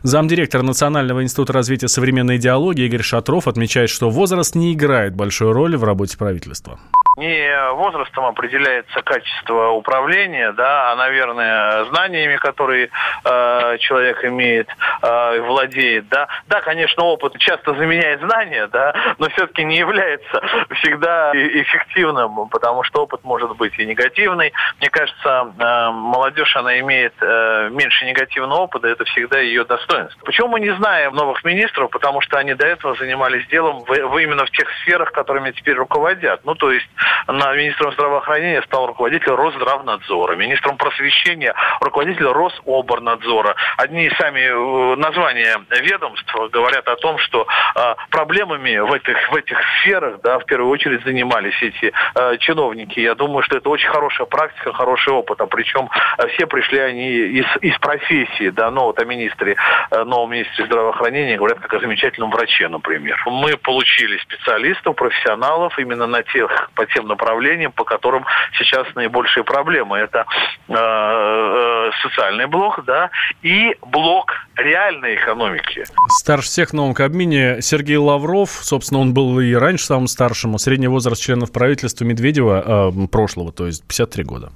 Замдиректор 0.03 0.63
Национального 0.63 1.23
института 1.23 1.53
развития 1.53 1.87
современной 1.87 2.37
идеологии 2.37 2.85
Игорь 2.85 3.03
Шатров 3.03 3.47
отмечает, 3.47 3.89
что 3.89 4.09
возраст 4.09 4.55
не 4.55 4.73
играет 4.73 5.15
большой 5.15 5.51
роли 5.51 5.75
в 5.75 5.83
работе 5.83 6.17
правительства 6.17 6.79
не 7.19 7.71
возрастом 7.73 8.25
определяется 8.25 9.01
качество 9.01 9.69
управления, 9.69 10.51
да, 10.53 10.91
а, 10.91 10.95
наверное, 10.95 11.83
знаниями, 11.85 12.37
которые 12.37 12.89
э, 13.25 13.77
человек 13.79 14.23
имеет, 14.23 14.69
э, 15.01 15.41
владеет, 15.41 16.07
да. 16.07 16.27
Да, 16.47 16.61
конечно, 16.61 17.03
опыт 17.03 17.37
часто 17.37 17.73
заменяет 17.75 18.21
знания, 18.21 18.67
да, 18.67 19.15
но 19.17 19.29
все-таки 19.29 19.63
не 19.63 19.77
является 19.77 20.41
всегда 20.75 21.31
эффективным, 21.33 22.47
потому 22.49 22.83
что 22.83 23.03
опыт 23.03 23.23
может 23.23 23.55
быть 23.57 23.77
и 23.77 23.85
негативный. 23.85 24.53
Мне 24.79 24.89
кажется, 24.89 25.53
э, 25.59 25.89
молодежь, 25.91 26.55
она 26.55 26.79
имеет 26.79 27.13
э, 27.21 27.69
меньше 27.71 28.05
негативного 28.05 28.61
опыта, 28.61 28.87
это 28.87 29.03
всегда 29.05 29.39
ее 29.39 29.65
достоинство. 29.65 30.25
Почему 30.25 30.47
мы 30.47 30.59
не 30.61 30.73
знаем 30.75 31.13
новых 31.13 31.43
министров? 31.43 31.91
Потому 31.91 32.21
что 32.21 32.37
они 32.37 32.53
до 32.53 32.65
этого 32.65 32.95
занимались 32.95 33.45
делом 33.47 33.83
в, 33.83 33.89
в 33.89 34.17
именно 34.17 34.45
в 34.45 34.51
тех 34.51 34.69
сферах, 34.81 35.11
которыми 35.11 35.51
теперь 35.51 35.75
руководят. 35.75 36.45
Ну, 36.45 36.55
то 36.55 36.71
есть 36.71 36.87
на 37.27 37.53
министром 37.55 37.91
здравоохранения 37.93 38.61
стал 38.63 38.87
руководитель 38.87 39.31
Росздравнадзора, 39.31 40.35
министром 40.35 40.77
просвещения 40.77 41.53
руководитель 41.81 42.25
Рособорнадзора. 42.25 43.55
Одни 43.77 44.09
сами 44.17 44.39
э, 44.39 44.95
названия 44.95 45.61
ведомств 45.81 46.33
говорят 46.51 46.87
о 46.87 46.95
том, 46.95 47.17
что 47.19 47.47
э, 47.75 47.95
проблемами 48.09 48.77
в 48.77 48.93
этих, 48.93 49.17
в 49.31 49.35
этих 49.35 49.57
сферах, 49.79 50.21
да, 50.21 50.39
в 50.39 50.45
первую 50.45 50.69
очередь 50.71 51.03
занимались 51.03 51.61
эти 51.61 51.91
э, 52.15 52.37
чиновники. 52.37 52.99
Я 52.99 53.15
думаю, 53.15 53.43
что 53.43 53.57
это 53.57 53.69
очень 53.69 53.89
хорошая 53.89 54.27
практика, 54.27 54.73
хороший 54.73 55.13
опыт. 55.13 55.41
А 55.41 55.47
причем 55.47 55.89
все 56.33 56.47
пришли 56.47 56.79
они 56.79 57.09
из, 57.09 57.45
из 57.61 57.77
профессии, 57.79 58.49
да, 58.49 58.71
ну 58.71 58.83
вот 58.83 58.99
о 58.99 59.05
министре, 59.05 59.55
новом 59.91 60.31
министре 60.31 60.65
здравоохранения 60.65 61.37
говорят 61.37 61.59
как 61.59 61.73
о 61.73 61.79
замечательном 61.79 62.31
враче, 62.31 62.67
например. 62.67 63.21
Мы 63.25 63.57
получили 63.57 64.17
специалистов, 64.17 64.95
профессионалов 64.95 65.77
именно 65.79 66.07
на 66.07 66.23
тех, 66.23 66.69
по 66.75 66.85
тем 66.85 66.98
направлениям, 67.07 67.71
по 67.71 67.83
которым 67.83 68.25
сейчас 68.57 68.87
наибольшие 68.95 69.43
проблемы. 69.43 69.97
Это 69.97 70.25
э, 70.67 70.73
э, 70.73 71.91
социальный 72.01 72.47
блок, 72.47 72.83
да, 72.85 73.09
и 73.41 73.75
блок 73.81 74.33
реальной 74.55 75.15
экономики. 75.15 75.83
Старше 76.09 76.47
всех 76.47 76.69
в 76.69 76.73
новом 76.73 76.93
Кабмине 76.93 77.61
Сергей 77.61 77.97
Лавров, 77.97 78.49
собственно, 78.49 79.01
он 79.01 79.13
был 79.13 79.39
и 79.39 79.53
раньше 79.53 79.85
самым 79.85 80.07
старшим, 80.07 80.57
средний 80.57 80.87
возраст 80.87 81.21
членов 81.21 81.51
правительства 81.51 82.05
Медведева 82.05 82.91
э, 82.93 83.07
прошлого, 83.07 83.51
то 83.51 83.67
есть 83.67 83.85
53 83.87 84.23
года. 84.23 84.51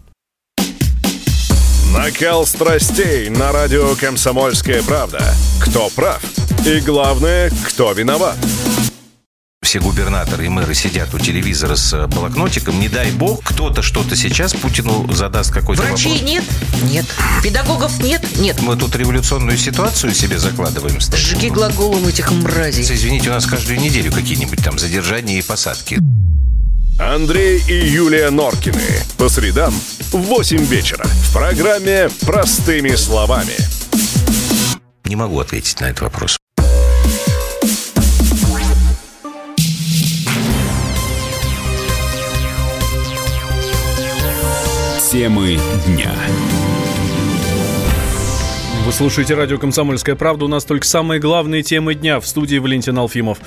Накал 1.93 2.45
страстей 2.45 3.29
на 3.29 3.51
радио 3.51 3.95
«Комсомольская 3.95 4.81
правда». 4.81 5.19
Кто 5.62 5.89
прав? 5.95 6.23
И 6.65 6.79
главное, 6.79 7.51
кто 7.67 7.91
виноват? 7.93 8.35
Все 9.74 9.80
губернаторы 9.80 10.46
и 10.46 10.50
мэры 10.50 10.75
сидят 10.75 11.15
у 11.15 11.18
телевизора 11.18 11.75
с 11.75 11.94
э, 11.94 12.06
блокнотиком, 12.06 12.80
не 12.80 12.89
дай 12.89 13.10
бог, 13.10 13.44
кто-то 13.44 13.82
что-то 13.82 14.15
сейчас 14.15 14.53
Путину 14.53 15.12
задаст 15.12 15.51
какой-то 15.51 15.82
Врачей 15.82 16.12
вопрос. 16.12 16.30
нет? 16.30 16.44
Нет. 16.92 17.06
Педагогов 17.42 18.00
нет? 18.03 18.24
Нет. 18.38 18.62
Мы 18.62 18.75
тут 18.75 18.96
революционную 18.96 19.58
ситуацию 19.58 20.13
себе 20.13 20.38
закладываем. 20.38 21.00
Сжиги 21.01 21.48
глаголом 21.48 22.06
этих 22.06 22.30
мразей. 22.30 22.84
Извините, 22.84 23.32
у 23.32 23.34
нас 23.34 23.48
каждую 23.48 23.80
неделю 23.80 24.12
какие-нибудь 24.12 24.63
там 24.63 24.77
задержания 24.77 25.39
и 25.39 25.42
посадки. 25.42 25.98
Андрей 27.00 27.60
и 27.68 27.74
Юлия 27.74 28.30
Норкины. 28.30 28.84
По 29.18 29.27
средам 29.27 29.74
в 30.12 30.18
8 30.18 30.63
вечера. 30.65 31.03
В 31.03 31.34
программе 31.34 32.12
«Простыми 32.22 32.94
словами». 32.94 33.56
Не 35.06 35.15
могу 35.15 35.39
ответить 35.39 35.82
на 35.82 35.86
этот 35.86 36.01
вопрос. 36.01 36.38
Темы 45.13 45.60
дня. 45.86 46.12
Вы 48.86 48.92
слушаете 48.92 49.34
радио 49.34 49.58
«Комсомольская 49.58 50.16
правда». 50.16 50.44
У 50.44 50.50
нас 50.50 50.66
только 50.66 50.86
самые 50.86 51.22
главные 51.22 51.63
темы 51.63 51.96
дня. 51.96 52.20
В 52.20 52.28
студии 52.28 52.58
Валентин 52.58 52.98
Алфимов. 52.98 53.38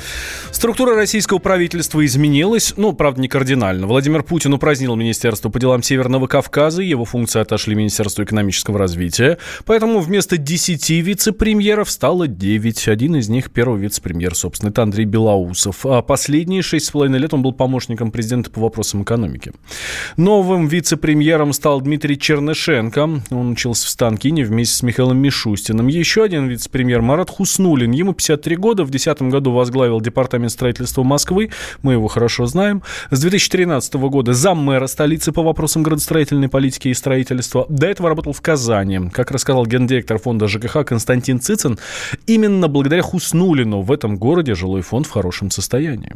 Структура 0.50 0.94
российского 0.94 1.38
правительства 1.38 2.02
изменилась, 2.06 2.72
ну, 2.78 2.94
правда, 2.94 3.20
не 3.20 3.28
кардинально. 3.28 3.86
Владимир 3.86 4.22
Путин 4.22 4.54
упразднил 4.54 4.96
Министерство 4.96 5.50
по 5.50 5.60
делам 5.60 5.82
Северного 5.82 6.26
Кавказа, 6.26 6.80
его 6.80 7.04
функции 7.04 7.40
отошли 7.40 7.74
Министерству 7.74 8.24
экономического 8.24 8.78
развития. 8.78 9.36
Поэтому 9.66 10.00
вместо 10.00 10.38
10 10.38 10.88
вице-премьеров 10.88 11.90
стало 11.90 12.28
9. 12.28 12.88
Один 12.88 13.16
из 13.16 13.28
них 13.28 13.50
первый 13.50 13.78
вице-премьер, 13.78 14.34
собственно, 14.34 14.70
это 14.70 14.84
Андрей 14.84 15.04
Белоусов. 15.04 15.84
А 15.84 16.00
последние 16.00 16.62
6,5 16.62 17.14
лет 17.18 17.34
он 17.34 17.42
был 17.42 17.52
помощником 17.52 18.10
президента 18.10 18.50
по 18.50 18.62
вопросам 18.62 19.02
экономики. 19.02 19.52
Новым 20.16 20.66
вице-премьером 20.66 21.52
стал 21.52 21.82
Дмитрий 21.82 22.18
Чернышенко. 22.18 23.20
Он 23.30 23.50
учился 23.50 23.86
в 23.86 23.90
Станкине 23.90 24.42
вместе 24.42 24.76
с 24.76 24.82
Михаилом 24.82 25.25
Мишустиным. 25.26 25.88
Еще 25.88 26.22
один 26.22 26.46
вице-премьер 26.46 27.02
Марат 27.02 27.30
Хуснулин. 27.30 27.90
Ему 27.90 28.12
53 28.12 28.56
года. 28.56 28.84
В 28.84 28.90
2010 28.90 29.22
году 29.32 29.52
возглавил 29.52 30.00
департамент 30.00 30.52
строительства 30.52 31.02
Москвы. 31.02 31.50
Мы 31.82 31.94
его 31.94 32.06
хорошо 32.06 32.46
знаем. 32.46 32.82
С 33.10 33.20
2013 33.20 33.94
года 33.94 34.32
заммэра 34.32 34.86
столицы 34.86 35.32
по 35.32 35.42
вопросам 35.42 35.82
градостроительной 35.82 36.48
политики 36.48 36.88
и 36.88 36.94
строительства. 36.94 37.66
До 37.68 37.88
этого 37.88 38.08
работал 38.08 38.32
в 38.32 38.40
Казани. 38.40 39.10
Как 39.12 39.32
рассказал 39.32 39.66
гендиректор 39.66 40.18
фонда 40.18 40.46
ЖКХ 40.46 40.84
Константин 40.86 41.40
Цицин, 41.40 41.78
именно 42.28 42.68
благодаря 42.68 43.02
Хуснулину 43.02 43.80
в 43.80 43.90
этом 43.90 44.16
городе 44.16 44.54
жилой 44.54 44.82
фонд 44.82 45.06
в 45.06 45.10
хорошем 45.10 45.50
состоянии. 45.50 46.14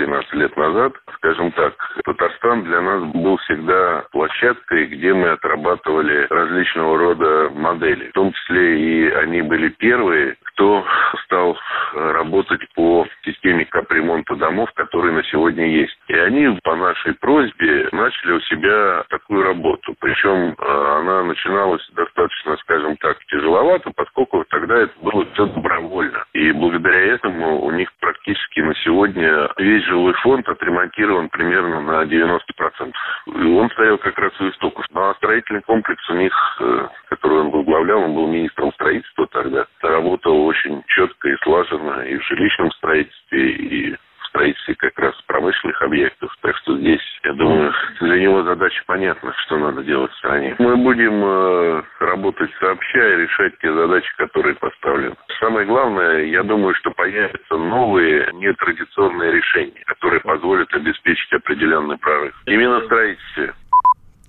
12-13 0.00 0.24
лет 0.32 0.56
назад, 0.56 0.92
скажем 1.16 1.52
так, 1.52 1.74
Татарстан 2.04 2.64
для 2.64 2.80
нас 2.80 3.02
был 3.12 3.36
всегда 3.38 4.04
площадкой, 4.12 4.86
где 4.86 5.12
мы 5.12 5.30
отрабатывали 5.30 6.26
различного 6.30 6.98
рода 6.98 7.50
модели. 7.50 8.08
В 8.08 8.12
том 8.12 8.32
числе 8.32 8.80
и 8.80 9.10
они 9.10 9.42
были 9.42 9.68
первые, 9.68 10.36
кто 10.60 10.84
стал 11.24 11.58
работать 11.94 12.60
по 12.74 13.06
системе 13.24 13.64
капремонта 13.64 14.36
домов, 14.36 14.70
которые 14.74 15.14
на 15.14 15.24
сегодня 15.24 15.66
есть. 15.66 15.96
И 16.08 16.14
они 16.14 16.58
по 16.62 16.76
нашей 16.76 17.14
просьбе 17.14 17.88
начали 17.92 18.32
у 18.32 18.40
себя 18.40 19.04
такую 19.08 19.42
работу. 19.42 19.94
Причем 19.98 20.54
э, 20.58 20.98
она 20.98 21.22
начиналась 21.24 21.82
достаточно, 21.94 22.58
скажем 22.58 22.96
так, 22.98 23.18
тяжеловато, 23.26 23.90
поскольку 23.96 24.44
тогда 24.50 24.82
это 24.82 24.92
было 25.00 25.24
все 25.32 25.46
добровольно. 25.46 26.24
И 26.34 26.52
благодаря 26.52 27.14
этому 27.14 27.62
у 27.62 27.70
них 27.70 27.90
практически 27.98 28.60
на 28.60 28.74
сегодня 28.84 29.48
весь 29.56 29.84
жилой 29.84 30.12
фонд 30.22 30.46
отремонтирован 30.46 31.30
примерно 31.30 31.80
на 31.80 32.02
90%. 32.04 32.92
И 33.26 33.46
он 33.46 33.70
стоял 33.70 33.96
как 33.96 34.18
раз 34.18 34.38
у 34.40 34.48
истоков. 34.50 34.84
А 34.94 35.14
строительный 35.14 35.62
комплекс 35.62 36.08
у 36.10 36.14
них, 36.14 36.34
э, 36.60 36.88
который 37.08 37.40
он 37.40 37.50
возглавлял, 37.50 38.02
он 38.02 38.14
был 38.14 38.26
министром 38.26 38.72
строительства 38.74 39.26
тогда, 39.28 39.66
работал 39.80 40.49
очень 40.50 40.82
четко 40.88 41.28
и 41.28 41.36
слаженно 41.42 42.02
и 42.02 42.16
в 42.18 42.24
жилищном 42.26 42.70
строительстве, 42.72 43.50
и 43.52 43.94
в 43.94 44.26
строительстве 44.26 44.74
как 44.74 44.98
раз 44.98 45.14
промышленных 45.26 45.80
объектов. 45.82 46.36
Так 46.42 46.56
что 46.58 46.76
здесь, 46.76 47.00
я 47.24 47.32
думаю, 47.32 47.72
для 48.00 48.18
него 48.18 48.42
задача 48.42 48.82
понятна, 48.86 49.32
что 49.44 49.58
надо 49.58 49.82
делать 49.84 50.12
в 50.12 50.18
стране. 50.18 50.56
Мы 50.58 50.76
будем 50.76 51.24
э, 51.24 51.82
работать 52.00 52.50
сообща 52.58 52.98
и 52.98 53.22
решать 53.22 53.58
те 53.58 53.72
задачи, 53.72 54.10
которые 54.16 54.56
поставлены. 54.56 55.14
Самое 55.38 55.66
главное, 55.66 56.24
я 56.24 56.42
думаю, 56.42 56.74
что 56.74 56.90
появятся 56.90 57.56
новые 57.56 58.28
нетрадиционные 58.34 59.32
решения, 59.32 59.82
которые 59.86 60.20
позволят 60.20 60.72
обеспечить 60.74 61.32
определенный 61.32 61.98
прорыв. 61.98 62.34
Именно 62.46 62.80
в 62.80 62.84
строительстве. 62.86 63.54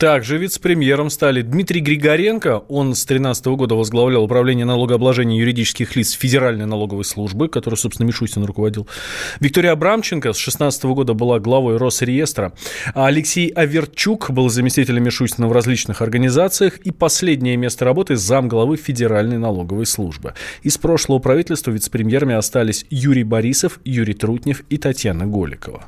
Также 0.02 0.40
вице-премьером 0.40 1.12
стали 1.12 1.44
Дмитрий 1.44 1.80
Григоренко. 1.80 2.64
Он 2.70 2.96
с 2.96 3.06
2013 3.06 3.46
года 3.50 3.76
возглавлял 3.76 4.24
управление 4.24 4.66
налогообложения 4.66 5.38
юридических 5.38 5.96
лиц 5.96 6.14
Федеральной 6.14 6.66
налоговой 6.66 7.06
службы, 7.06 7.50
которую, 7.50 7.78
собственно, 7.78 8.08
Мишустин 8.08 8.44
руководил. 8.44 8.88
Виктория 9.40 9.74
Абрамченко 9.74 10.34
с 10.34 10.38
2016 10.38 10.86
года 10.86 11.14
была 11.14 11.38
главой 11.38 11.78
Росреестра. 11.78 12.52
А 12.96 13.06
Алексей 13.06 13.50
Аверчук 13.50 14.32
был 14.32 14.50
заместителем 14.50 15.04
Мишустина 15.04 15.48
в 15.48 15.52
различных 15.52 16.02
организациях. 16.02 16.80
И 16.80 16.90
последнее 16.90 17.56
место 17.56 17.86
работы– 17.86 18.16
замглавы 18.16 18.78
Федеральной 18.78 19.38
налоговой 19.38 19.86
службы. 19.86 20.34
Из 20.64 20.80
прошлого 20.80 21.20
правительства 21.20 21.70
вице-премьерами 21.70 22.34
остались 22.34 22.88
Юрий 22.90 23.24
Борисов, 23.24 23.80
Юрий 23.86 24.16
Трутнев 24.16 24.64
и 24.68 24.80
Татьяна 24.80 25.28
Голикова. 25.28 25.86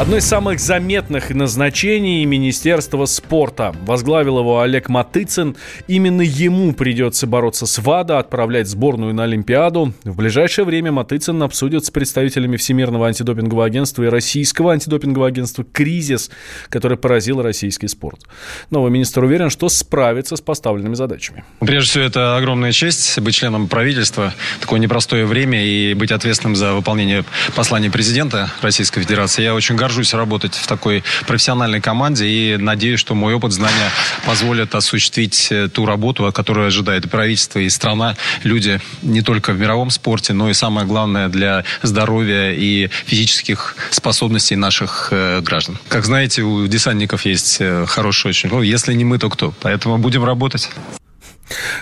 Одно 0.00 0.16
из 0.16 0.24
самых 0.24 0.60
заметных 0.60 1.28
назначений 1.28 2.24
Министерства 2.24 3.04
спорта. 3.04 3.74
Возглавил 3.82 4.38
его 4.38 4.62
Олег 4.62 4.88
Матыцин. 4.88 5.56
Именно 5.88 6.22
ему 6.22 6.72
придется 6.72 7.26
бороться 7.26 7.66
с 7.66 7.78
ВАДА, 7.78 8.18
отправлять 8.18 8.66
сборную 8.66 9.12
на 9.12 9.24
Олимпиаду. 9.24 9.92
В 10.04 10.16
ближайшее 10.16 10.64
время 10.64 10.90
Матыцин 10.90 11.42
обсудит 11.42 11.84
с 11.84 11.90
представителями 11.90 12.56
Всемирного 12.56 13.08
антидопингового 13.08 13.66
агентства 13.66 14.02
и 14.04 14.06
Российского 14.06 14.72
антидопингового 14.72 15.28
агентства 15.28 15.66
кризис, 15.70 16.30
который 16.70 16.96
поразил 16.96 17.42
российский 17.42 17.86
спорт. 17.86 18.22
Новый 18.70 18.90
министр 18.90 19.24
уверен, 19.24 19.50
что 19.50 19.68
справится 19.68 20.34
с 20.34 20.40
поставленными 20.40 20.94
задачами. 20.94 21.44
Прежде 21.58 21.90
всего, 21.90 22.04
это 22.04 22.38
огромная 22.38 22.72
честь 22.72 23.20
быть 23.20 23.34
членом 23.34 23.68
правительства. 23.68 24.32
Такое 24.62 24.80
непростое 24.80 25.26
время 25.26 25.62
и 25.62 25.92
быть 25.92 26.10
ответственным 26.10 26.56
за 26.56 26.72
выполнение 26.72 27.22
послания 27.54 27.90
президента 27.90 28.50
Российской 28.62 29.02
Федерации. 29.02 29.42
Я 29.42 29.54
очень 29.54 29.76
горжусь 29.76 29.89
горжусь 29.90 30.14
работать 30.14 30.54
в 30.54 30.68
такой 30.68 31.02
профессиональной 31.26 31.80
команде 31.80 32.24
и 32.24 32.56
надеюсь, 32.56 33.00
что 33.00 33.16
мой 33.16 33.34
опыт, 33.34 33.50
знания 33.50 33.90
позволят 34.24 34.76
осуществить 34.76 35.48
э, 35.50 35.68
ту 35.68 35.84
работу, 35.84 36.30
которую 36.32 36.68
ожидает 36.68 37.10
правительство, 37.10 37.58
и 37.58 37.68
страна, 37.68 38.14
люди 38.44 38.80
не 39.02 39.20
только 39.22 39.52
в 39.52 39.58
мировом 39.58 39.90
спорте, 39.90 40.32
но 40.32 40.48
и 40.48 40.54
самое 40.54 40.86
главное 40.86 41.28
для 41.28 41.64
здоровья 41.82 42.52
и 42.52 42.88
физических 43.06 43.74
способностей 43.90 44.54
наших 44.54 45.08
э, 45.10 45.40
граждан. 45.40 45.76
Как 45.88 46.04
знаете, 46.04 46.42
у 46.42 46.68
десантников 46.68 47.24
есть 47.24 47.56
э, 47.58 47.84
хороший 47.88 48.28
очень, 48.28 48.48
ну, 48.50 48.62
если 48.62 48.94
не 48.94 49.04
мы, 49.04 49.18
то 49.18 49.28
кто? 49.28 49.52
Поэтому 49.60 49.98
будем 49.98 50.24
работать. 50.24 50.70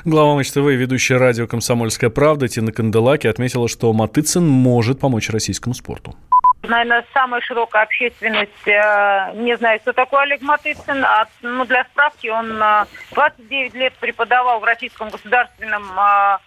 Глава 0.07 0.35
Матч 0.35 0.51
ТВ 0.51 0.57
и 0.57 0.77
ведущая 0.77 1.19
радио 1.19 1.47
«Комсомольская 1.47 2.09
правда» 2.09 2.49
Тина 2.49 2.73
Канделаки 2.73 3.27
отметила, 3.27 3.69
что 3.69 3.93
Матыцин 3.93 4.49
может 4.49 4.99
помочь 4.99 5.29
российскому 5.29 5.75
спорту. 5.75 6.17
Наверное, 6.63 7.05
самая 7.15 7.41
широкая 7.41 7.85
общественность 7.85 8.67
э, 8.67 9.33
не 9.37 9.57
знает, 9.57 9.83
кто 9.83 9.93
такой 9.93 10.23
Олег 10.23 10.43
Матыцын. 10.43 11.05
А, 11.05 11.29
ну, 11.41 11.65
для 11.65 11.85
справки, 11.85 12.27
он 12.27 12.61
э, 12.61 12.85
29 13.13 13.75
лет 13.75 13.95
преподавал 13.95 14.59
в 14.59 14.65
Российском 14.65 15.09
государственном 15.09 15.85
э, 15.97 16.39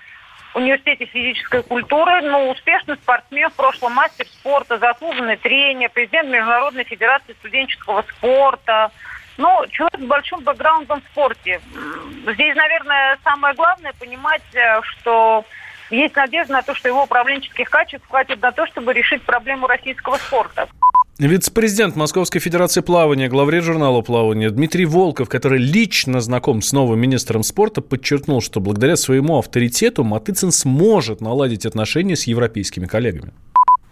университете 0.53 1.06
физической 1.06 1.63
культуры. 1.63 2.22
Ну, 2.24 2.50
успешный 2.50 2.98
спортсмен, 2.98 3.50
в 3.50 3.53
прошлом 3.53 3.94
мастер 3.94 4.25
спорта, 4.27 4.77
заслуженный 4.77 5.38
тренер, 5.38 5.89
президент 5.89 6.30
Международной 6.30 6.84
федерации 6.84 7.34
студенческого 7.39 8.01
спорта. 8.01 8.91
Ну, 9.38 9.65
человек 9.70 10.01
с 10.01 10.06
большим 10.06 10.41
бэкграундом 10.41 11.01
в 11.01 11.06
спорте. 11.12 11.62
Здесь, 12.27 12.56
наверное, 12.56 13.18
самое 13.24 13.56
главное 13.56 13.94
понимать, 13.94 14.44
э, 14.53 14.82
что 14.84 15.46
есть 15.92 16.16
надежда 16.16 16.54
на 16.54 16.62
то, 16.62 16.74
что 16.76 16.88
его 16.88 17.04
управленческих 17.04 17.70
качеств 17.70 18.08
хватит 18.10 18.42
на 18.42 18.52
то, 18.52 18.66
чтобы 18.68 18.94
решить 18.94 19.22
проблему 19.24 19.68
российского 19.68 20.18
спорта. 20.18 20.68
Вице-президент 21.20 21.96
Московской 21.96 22.42
Федерации 22.42 22.82
плавания, 22.82 23.28
главред 23.28 23.64
журнала 23.64 24.02
плавания 24.02 24.50
Дмитрий 24.50 24.86
Волков, 24.86 25.30
который 25.30 25.60
лично 25.60 26.20
знаком 26.20 26.64
с 26.64 26.74
новым 26.74 27.00
министром 27.00 27.44
спорта, 27.44 27.82
подчеркнул, 27.82 28.42
что 28.42 28.60
благодаря 28.60 28.96
своему 28.96 29.38
авторитету 29.38 30.04
Матыцин 30.04 30.52
сможет 30.52 31.22
наладить 31.22 31.68
отношения 31.68 32.16
с 32.16 32.24
европейскими 32.24 32.88
коллегами 32.88 33.34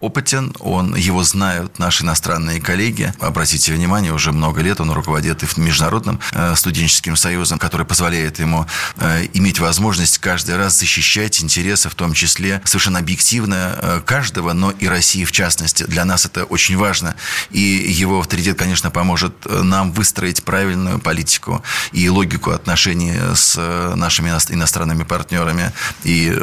опытен, 0.00 0.54
он, 0.60 0.94
его 0.94 1.22
знают 1.22 1.78
наши 1.78 2.04
иностранные 2.04 2.60
коллеги. 2.60 3.12
Обратите 3.20 3.72
внимание, 3.72 4.12
уже 4.12 4.32
много 4.32 4.62
лет 4.62 4.80
он 4.80 4.90
руководит 4.90 5.42
и 5.42 5.60
Международным 5.60 6.20
э, 6.32 6.54
студенческим 6.56 7.16
союзом, 7.16 7.58
который 7.58 7.86
позволяет 7.86 8.38
ему 8.38 8.66
э, 8.96 9.26
иметь 9.34 9.60
возможность 9.60 10.18
каждый 10.18 10.56
раз 10.56 10.78
защищать 10.78 11.42
интересы, 11.42 11.88
в 11.88 11.94
том 11.94 12.14
числе 12.14 12.62
совершенно 12.64 12.98
объективно 12.98 13.78
э, 13.80 14.00
каждого, 14.04 14.52
но 14.52 14.70
и 14.70 14.86
России 14.86 15.24
в 15.24 15.32
частности. 15.32 15.84
Для 15.84 16.04
нас 16.04 16.24
это 16.24 16.44
очень 16.44 16.76
важно. 16.76 17.14
И 17.50 17.60
его 17.60 18.20
авторитет, 18.20 18.58
конечно, 18.58 18.90
поможет 18.90 19.34
нам 19.44 19.92
выстроить 19.92 20.42
правильную 20.44 20.98
политику 20.98 21.62
и 21.92 22.08
логику 22.08 22.50
отношений 22.50 23.14
с 23.34 23.56
нашими 23.96 24.30
иностранными 24.30 25.02
партнерами 25.02 25.72
и 26.04 26.34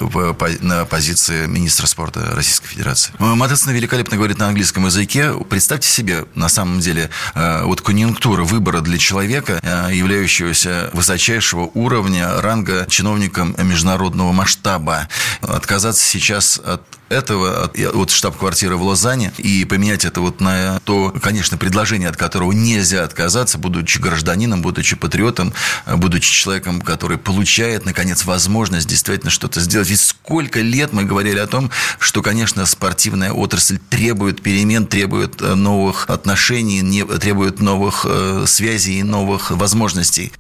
на 0.62 0.86
позиции 0.86 1.48
министра 1.48 1.88
спорта 1.88 2.36
Российской 2.36 2.68
Федерации. 2.68 3.14
Матесон 3.48 3.74
великолепно 3.74 4.18
говорит 4.18 4.40
на 4.40 4.50
английском 4.50 4.88
языке. 4.88 5.32
Представьте 5.50 5.88
себе, 5.88 6.26
на 6.36 6.50
самом 6.50 6.82
деле, 6.82 7.10
э, 7.34 7.64
вот 7.64 7.80
конъюнктура 7.80 8.44
выбора 8.44 8.82
для 8.82 8.98
человека, 8.98 9.62
э, 9.64 9.92
являющегося 9.94 10.90
высочайшего 10.92 11.72
уровня, 11.74 12.42
ранга 12.42 12.86
чиновником 12.90 13.56
международного 13.58 14.34
масштаба. 14.34 15.08
Отказаться 15.40 16.04
сейчас 16.04 16.60
от 16.60 16.82
этого, 17.10 17.72
от 17.94 18.10
штаб-квартиры 18.10 18.76
в 18.78 18.84
Лозанне, 18.84 19.32
и 19.38 19.66
поменять 19.66 20.06
это 20.06 20.22
вот 20.22 20.42
на 20.42 20.80
то, 20.86 21.14
конечно, 21.22 21.58
предложение, 21.58 22.10
от 22.10 22.18
которого 22.18 22.52
нельзя 22.52 23.04
отказаться, 23.04 23.58
будучи 23.58 24.00
гражданином, 24.00 24.62
будучи 24.62 24.96
патриотом, 24.96 25.54
будучи 25.86 26.32
человеком, 26.32 26.82
который 26.82 27.18
получает, 27.18 27.86
наконец, 27.86 28.26
возможность 28.26 28.88
действительно 28.88 29.32
что-то 29.32 29.60
сделать. 29.62 29.90
Ведь 29.90 30.02
сколько 30.02 30.62
лет 30.62 30.94
мы 30.94 31.04
говорили 31.04 31.40
о 31.40 31.48
том, 31.48 31.72
что, 32.00 32.22
конечно, 32.22 32.66
спортивная 32.66 33.32
отрасль 33.32 33.80
требует 33.90 34.42
перемен, 34.42 34.86
требует 34.86 35.42
э, 35.42 35.56
новых 35.56 36.10
отношений, 36.10 37.04
требует 37.20 37.60
новых 37.60 38.06
э, 38.08 38.46
связей 38.48 39.00
и 39.00 39.04
новых 39.04 39.52
возможностей. 39.52 40.32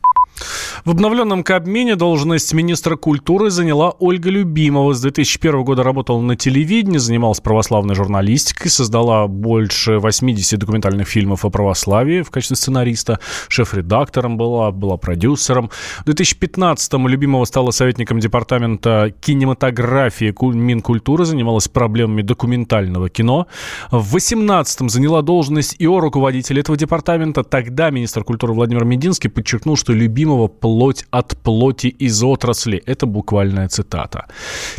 В 0.85 0.91
обновленном 0.91 1.43
Кабмине 1.43 1.95
должность 1.95 2.53
министра 2.53 2.95
культуры 2.95 3.49
заняла 3.49 3.91
Ольга 3.99 4.29
Любимова. 4.29 4.93
С 4.93 5.01
2001 5.01 5.63
года 5.63 5.83
работала 5.83 6.21
на 6.21 6.35
телевидении, 6.35 6.97
занималась 6.97 7.39
православной 7.39 7.95
журналистикой, 7.95 8.71
создала 8.71 9.27
больше 9.27 9.99
80 9.99 10.59
документальных 10.59 11.07
фильмов 11.07 11.43
о 11.43 11.49
православии 11.49 12.21
в 12.21 12.31
качестве 12.31 12.55
сценариста, 12.55 13.19
шеф-редактором 13.47 14.37
была, 14.37 14.71
была 14.71 14.97
продюсером. 14.97 15.69
В 16.05 16.09
2015-м 16.09 17.07
Любимова 17.07 17.45
стала 17.45 17.71
советником 17.71 18.19
департамента 18.19 19.13
кинематографии 19.19 20.33
Минкультуры, 20.53 21.25
занималась 21.25 21.67
проблемами 21.67 22.21
документального 22.21 23.09
кино. 23.09 23.47
В 23.91 24.15
2018-м 24.15 24.89
заняла 24.89 25.21
должность 25.21 25.75
ИО 25.79 25.99
руководителя 25.99 26.61
этого 26.61 26.77
департамента. 26.77 27.43
Тогда 27.43 27.89
министр 27.89 28.23
культуры 28.23 28.53
Владимир 28.53 28.85
Мединский 28.85 29.29
подчеркнул, 29.29 29.75
что 29.75 29.93
Любимова 29.93 30.26
Ефимова 30.27 30.47
«плоть 30.49 31.05
от 31.09 31.37
плоти 31.37 31.87
из 31.87 32.21
отрасли». 32.21 32.83
Это 32.85 33.05
буквальная 33.05 33.69
цитата. 33.69 34.25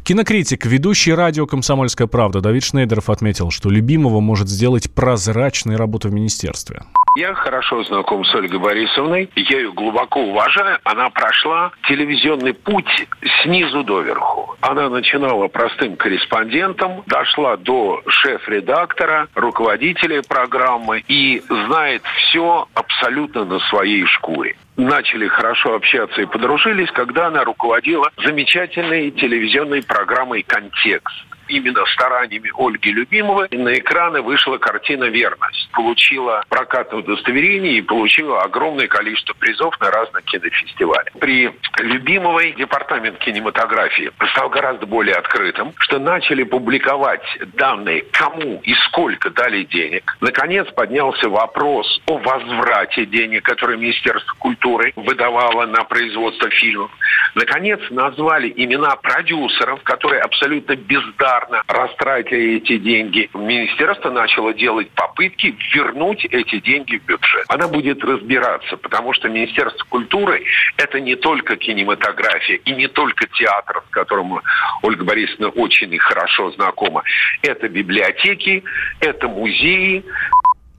Кинокритик, 0.02 0.66
ведущий 0.66 1.14
радио 1.14 1.46
«Комсомольская 1.46 2.06
правда» 2.06 2.42
Давид 2.42 2.64
Шнейдеров 2.64 3.08
отметил, 3.08 3.50
что 3.50 3.70
Любимова 3.70 4.20
может 4.20 4.50
сделать 4.50 4.90
прозрачной 4.90 5.76
работу 5.76 6.08
в 6.08 6.12
министерстве. 6.12 6.82
Я 7.18 7.34
хорошо 7.34 7.82
знаком 7.82 8.25
с 8.25 8.32
Ольгой 8.32 8.60
Борисовной. 8.60 9.28
Я 9.34 9.56
ее 9.58 9.72
глубоко 9.72 10.20
уважаю. 10.20 10.78
Она 10.84 11.10
прошла 11.10 11.72
телевизионный 11.88 12.54
путь 12.54 13.08
снизу 13.42 13.82
доверху. 13.82 14.56
Она 14.60 14.88
начинала 14.88 15.48
простым 15.48 15.96
корреспондентом, 15.96 17.02
дошла 17.06 17.56
до 17.56 18.02
шеф-редактора, 18.06 19.26
руководителя 19.34 20.22
программы 20.22 21.02
и 21.08 21.42
знает 21.48 22.04
все 22.04 22.68
абсолютно 22.75 23.44
на 23.44 23.58
своей 23.68 24.06
шкуре 24.06 24.54
начали 24.76 25.26
хорошо 25.26 25.75
общаться 25.75 26.22
и 26.22 26.26
подружились, 26.26 26.88
когда 26.92 27.26
она 27.26 27.42
руководила 27.42 28.12
замечательной 28.25 29.10
телевизионной 29.10 29.82
программой 29.82 30.44
«Контекст» 30.44 31.27
именно 31.48 31.84
стараниями 31.86 32.50
Ольги 32.56 32.92
Любимовой 32.92 33.48
на 33.50 33.74
экраны 33.74 34.22
вышла 34.22 34.58
картина 34.58 35.04
«Верность». 35.04 35.70
Получила 35.72 36.44
прокатное 36.48 37.00
удостоверение 37.00 37.78
и 37.78 37.82
получила 37.82 38.42
огромное 38.42 38.86
количество 38.86 39.34
призов 39.34 39.78
на 39.80 39.90
разных 39.90 40.24
кинофестивалях. 40.24 41.12
При 41.20 41.50
Любимовой 41.78 42.52
департамент 42.52 43.18
кинематографии 43.18 44.10
стал 44.32 44.50
гораздо 44.50 44.86
более 44.86 45.14
открытым, 45.14 45.72
что 45.78 45.98
начали 45.98 46.42
публиковать 46.42 47.22
данные, 47.54 48.04
кому 48.12 48.60
и 48.62 48.74
сколько 48.86 49.30
дали 49.30 49.64
денег. 49.64 50.16
Наконец 50.20 50.66
поднялся 50.72 51.28
вопрос 51.28 52.00
о 52.06 52.18
возврате 52.18 53.06
денег, 53.06 53.44
которые 53.44 53.78
Министерство 53.78 54.34
культуры 54.38 54.92
выдавало 54.96 55.66
на 55.66 55.84
производство 55.84 56.50
фильмов. 56.50 56.90
Наконец 57.34 57.80
назвали 57.90 58.52
имена 58.56 58.96
продюсеров, 58.96 59.82
которые 59.82 60.20
абсолютно 60.22 60.74
бездарно 60.76 61.38
регулярно 61.38 61.62
растратили 61.66 62.57
эти 62.57 62.78
деньги. 62.78 63.29
Министерство 63.35 64.11
начало 64.11 64.55
делать 64.55 64.90
попытки 64.90 65.57
вернуть 65.74 66.24
эти 66.24 66.61
деньги 66.61 66.98
в 66.98 67.05
бюджет. 67.05 67.44
Она 67.48 67.68
будет 67.68 68.03
разбираться, 68.05 68.77
потому 68.77 69.12
что 69.12 69.29
Министерство 69.29 69.85
культуры– 69.87 70.44
это 70.77 71.01
не 71.01 71.16
только 71.16 71.57
кинематография 71.57 72.57
и 72.57 72.72
не 72.72 72.88
только 72.88 73.27
театр, 73.27 73.83
с 73.88 73.90
которым 73.90 74.40
Ольга 74.83 75.05
Борисовна 75.05 75.48
очень 75.48 75.92
и 75.92 75.98
хорошо 75.98 76.51
знакома. 76.53 77.03
Это 77.42 77.68
библиотеки, 77.68 78.64
это 79.01 79.29
музеи, 79.29 80.05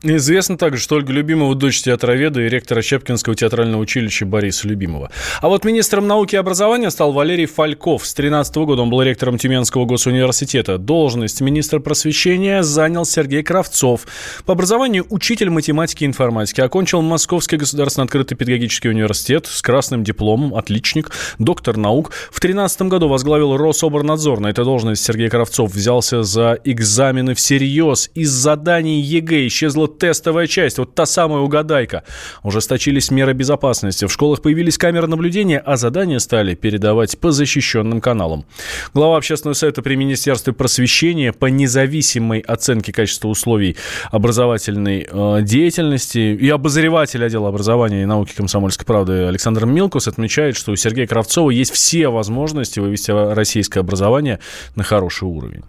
Известно 0.02 0.58
также, 0.58 0.82
что 0.82 0.96
Ольга 0.96 1.12
Любимова– 1.12 1.56
дочь 1.56 1.82
театроведа 1.82 2.42
и 2.42 2.48
ректора 2.48 2.82
Щепкинского 2.82 3.36
театрального 3.36 3.82
училища 3.82 4.26
Бориса 4.26 4.66
Любимова. 4.66 5.12
А 5.42 5.50
вот 5.50 5.66
министром 5.66 6.08
науки 6.08 6.36
и 6.36 6.38
образования 6.38 6.90
стал 6.90 7.12
Валерий 7.12 7.48
Фальков. 7.48 8.06
С 8.06 8.14
2013 8.14 8.56
года 8.58 8.84
он 8.84 8.90
был 8.90 9.02
ректором 9.02 9.38
Тюменского 9.38 9.84
госуниверситета. 9.84 10.78
Должность 10.78 11.42
министра 11.42 11.80
просвещения 11.80 12.64
занял 12.64 13.04
Сергей 13.04 13.44
Кравцов. 13.44 14.08
По 14.46 14.54
образованию 14.54 15.06
учитель 15.10 15.50
математики 15.50 16.06
и 16.06 16.08
информатики. 16.08 16.62
Окончил 16.62 17.02
Московский 17.02 17.58
государственный 17.58 18.06
открытый 18.06 18.38
педагогический 18.38 18.88
университет 18.88 19.48
с 19.48 19.62
красным 19.62 20.06
дипломом, 20.06 20.56
отличник, 20.56 21.12
доктор 21.40 21.76
наук. 21.76 22.12
В 22.32 22.40
2013 22.40 22.84
году 22.84 23.10
возглавил 23.10 23.58
Рособрнадзор. 23.58 24.40
На 24.40 24.48
этой 24.48 24.64
должности 24.64 25.08
Сергей 25.08 25.28
Кравцов 25.28 25.74
взялся 25.74 26.24
за 26.24 26.58
экзамены 26.64 27.34
всерьез. 27.34 28.10
Из 28.16 28.30
заданий 28.30 29.02
ЕГЭ 29.02 29.46
исчезла 29.48 29.89
тестовая 29.98 30.48
часть, 30.48 30.78
вот 30.78 30.94
та 30.96 31.06
самая 31.06 31.42
угадайка. 31.42 32.04
Ужесточились 32.44 33.12
меры 33.12 33.34
безопасности, 33.34 34.06
в 34.06 34.12
школах 34.12 34.42
появились 34.42 34.78
камеры 34.78 35.08
наблюдения, 35.08 35.60
а 35.60 35.78
задания 35.78 36.20
стали 36.20 36.56
передавать 36.56 37.18
по 37.18 37.32
защищенным 37.32 38.02
каналам. 38.02 38.46
Глава 38.94 39.18
общественного 39.18 39.56
совета 39.56 39.82
при 39.82 39.96
Министерстве 39.96 40.54
просвещения 40.54 41.34
по 41.34 41.48
независимой 41.48 42.40
оценке 42.40 42.92
качества 42.92 43.28
условий 43.28 43.76
образовательной 44.12 45.08
э, 45.10 45.42
деятельности 45.42 46.20
и 46.20 46.50
обозреватель 46.50 47.24
отдела 47.24 47.50
образования 47.50 48.04
и 48.04 48.06
науки 48.06 48.34
комсомольской 48.36 48.86
правды 48.86 49.24
Александр 49.24 49.66
Милкус 49.66 50.08
отмечает, 50.08 50.56
что 50.56 50.72
у 50.72 50.76
Сергея 50.76 51.08
Кравцова 51.08 51.50
есть 51.50 51.72
все 51.72 52.10
возможности 52.10 52.80
вывести 52.80 53.12
российское 53.12 53.80
образование 53.80 54.40
на 54.76 54.84
хороший 54.84 55.28
уровень. 55.28 55.64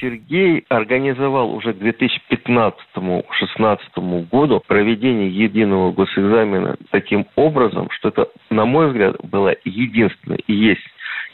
Сергей 0.00 0.64
организовал 0.68 1.54
уже 1.54 1.72
к 1.72 1.78
2015-2016 1.78 4.28
году 4.30 4.60
проведение 4.66 5.28
единого 5.28 5.92
госэкзамена 5.92 6.76
таким 6.90 7.26
образом, 7.36 7.88
что 7.90 8.08
это, 8.08 8.28
на 8.50 8.64
мой 8.64 8.88
взгляд, 8.88 9.16
было 9.24 9.54
единственное 9.64 10.40
и 10.46 10.52
есть 10.52 10.82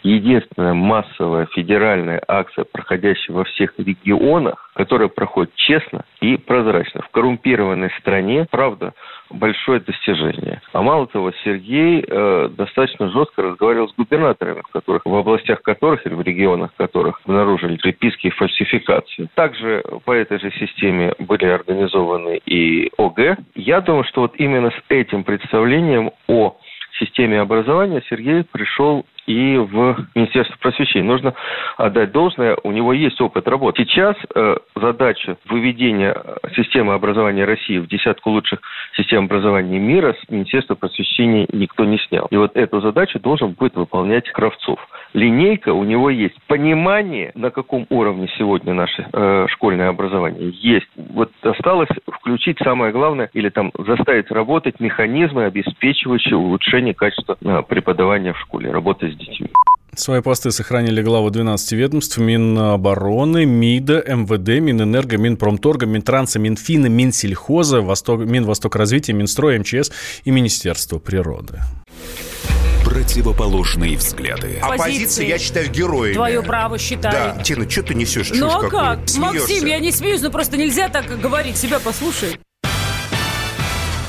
единственная 0.03 0.75
массовая 0.75 1.47
федеральная 1.47 2.23
акция, 2.27 2.65
проходящая 2.65 3.37
во 3.37 3.45
всех 3.45 3.75
регионах, 3.79 4.71
которая 4.75 5.09
проходит 5.09 5.55
честно 5.55 6.05
и 6.21 6.37
прозрачно. 6.37 7.03
В 7.03 7.11
коррумпированной 7.11 7.91
стране, 8.01 8.47
правда, 8.51 8.95
большое 9.31 9.81
достижение. 9.81 10.61
А 10.73 10.83
мало 10.83 11.07
того, 11.07 11.33
Сергей 11.45 12.05
э, 12.07 12.49
достаточно 12.57 13.11
жестко 13.11 13.43
разговаривал 13.43 13.88
с 13.88 13.95
губернаторами, 13.95 14.62
в, 14.62 14.73
которых, 14.73 15.03
в 15.05 15.15
областях 15.15 15.62
которых 15.62 16.07
или 16.07 16.15
в 16.15 16.23
регионах 16.23 16.75
которых 16.77 17.21
обнаружили 17.25 17.77
приписки 17.77 18.29
и 18.29 18.31
фальсификации. 18.31 19.29
Также 19.35 19.83
по 20.05 20.12
этой 20.12 20.38
же 20.38 20.51
системе 20.53 21.12
были 21.19 21.47
организованы 21.47 22.41
и 22.45 22.91
ОГЭ. 22.99 23.37
Я 23.55 23.81
думаю, 23.81 24.05
что 24.05 24.23
вот 24.23 24.35
именно 24.37 24.71
с 24.71 24.83
этим 24.88 25.25
представлением 25.25 26.11
о 26.29 26.57
системе 26.99 27.41
образования 27.41 28.03
Сергей 28.09 28.45
пришел 28.45 29.05
и 29.27 29.57
в 29.57 30.07
Министерство 30.15 30.57
просвещения. 30.59 31.07
Нужно 31.07 31.35
отдать 31.77 32.13
должное, 32.13 32.57
у 32.63 32.73
него 32.73 32.93
есть 32.93 33.21
опыт 33.21 33.47
работы. 33.49 33.85
Сейчас 33.85 34.17
э, 34.35 34.57
задача 34.75 35.37
выведения 35.49 36.15
э, 36.15 36.49
системы 36.57 36.95
образования 36.95 37.45
России 37.45 37.79
в 37.79 37.87
десятку 37.87 38.31
лучших 38.31 38.61
систем 38.97 39.25
образования 39.25 39.79
мира 39.79 40.15
с 40.25 40.31
Министерства 40.31 40.75
просвещения 40.75 41.47
никто 41.53 41.85
не 41.85 41.99
снял. 41.99 42.27
И 42.31 42.37
вот 42.37 42.57
эту 42.57 42.81
задачу 42.81 43.19
должен 43.21 43.53
будет 43.53 43.77
выполнять 43.77 44.31
Кравцов. 44.33 44.81
Линейка 45.15 45.73
у 45.73 45.85
него 45.85 46.11
есть. 46.11 46.35
Понимание, 46.47 47.33
на 47.35 47.51
каком 47.51 47.87
уровне 47.91 48.29
сегодня 48.39 48.75
наше 48.75 49.07
э, 49.13 49.47
школьное 49.51 49.89
образование, 49.89 50.51
есть. 50.51 50.89
Вот 50.97 51.31
осталось 51.43 51.91
включить 52.11 52.59
самое 52.59 52.93
главное, 52.93 53.31
или 53.33 53.49
там 53.49 53.73
заставить 53.79 54.31
работать 54.31 54.81
механизмы, 54.81 55.45
обеспечивающие 55.45 56.37
улучшение 56.37 56.95
качества 56.95 57.37
э, 57.41 57.63
преподавания 57.69 58.33
в 58.33 58.41
школе, 58.41 58.71
работы 58.71 59.12
с 59.14 59.18
детьми. 59.18 59.51
Свои 59.94 60.22
посты 60.22 60.51
сохранили 60.53 61.03
главы 61.03 61.31
12 61.31 61.72
ведомств 61.72 62.16
Минобороны, 62.16 63.44
МИДа, 63.44 64.03
МВД, 64.07 64.61
Минэнерго, 64.61 65.18
Минпромторга, 65.18 65.85
Минтранса, 65.85 66.38
Минфина, 66.38 66.87
Минсельхоза, 66.87 67.83
Восток, 67.83 68.20
Минвостокразвития, 68.20 69.14
Минстроя, 69.14 69.59
МЧС 69.59 69.92
и 70.25 70.31
Министерство 70.31 70.98
природы. 70.98 71.61
Противоположные 72.87 73.98
взгляды. 73.98 74.59
Оппозиция, 74.62 75.27
я 75.27 75.38
считаю, 75.38 75.70
героями. 75.70 76.14
Твое 76.14 76.42
право 76.42 76.79
считаю. 76.79 77.35
Да, 77.37 77.42
Тина, 77.42 77.68
что 77.68 77.83
ты 77.83 77.94
несешь? 77.94 78.33
Ну 78.35 78.48
а 78.48 78.68
как? 78.68 79.09
Смеешься? 79.09 79.40
Максим, 79.40 79.66
я 79.66 79.79
не 79.79 79.92
смеюсь, 79.92 80.22
но 80.22 80.31
просто 80.31 80.57
нельзя 80.57 80.88
так 80.88 81.07
говорить. 81.20 81.57
Себя 81.59 81.79
послушай. 81.81 82.38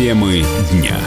Темы 0.00 0.42
дня. 0.72 0.98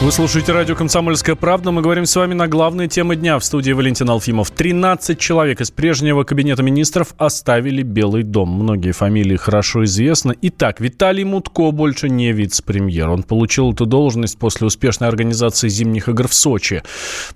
Вы 0.00 0.12
слушаете 0.12 0.52
радио 0.52 0.76
«Комсомольская 0.76 1.34
правда». 1.34 1.72
Мы 1.72 1.82
говорим 1.82 2.06
с 2.06 2.14
вами 2.14 2.32
на 2.32 2.46
главные 2.46 2.86
темы 2.86 3.16
дня. 3.16 3.36
В 3.36 3.44
студии 3.44 3.72
Валентин 3.72 4.08
Алфимов. 4.08 4.52
13 4.52 5.18
человек 5.18 5.60
из 5.60 5.72
прежнего 5.72 6.22
кабинета 6.22 6.62
министров 6.62 7.14
оставили 7.18 7.82
Белый 7.82 8.22
дом. 8.22 8.48
Многие 8.48 8.92
фамилии 8.92 9.34
хорошо 9.34 9.82
известны. 9.82 10.36
Итак, 10.40 10.78
Виталий 10.78 11.24
Мутко 11.24 11.72
больше 11.72 12.08
не 12.08 12.30
вице-премьер. 12.30 13.08
Он 13.08 13.24
получил 13.24 13.72
эту 13.72 13.86
должность 13.86 14.38
после 14.38 14.68
успешной 14.68 15.08
организации 15.08 15.68
зимних 15.68 16.08
игр 16.08 16.28
в 16.28 16.34
Сочи. 16.34 16.84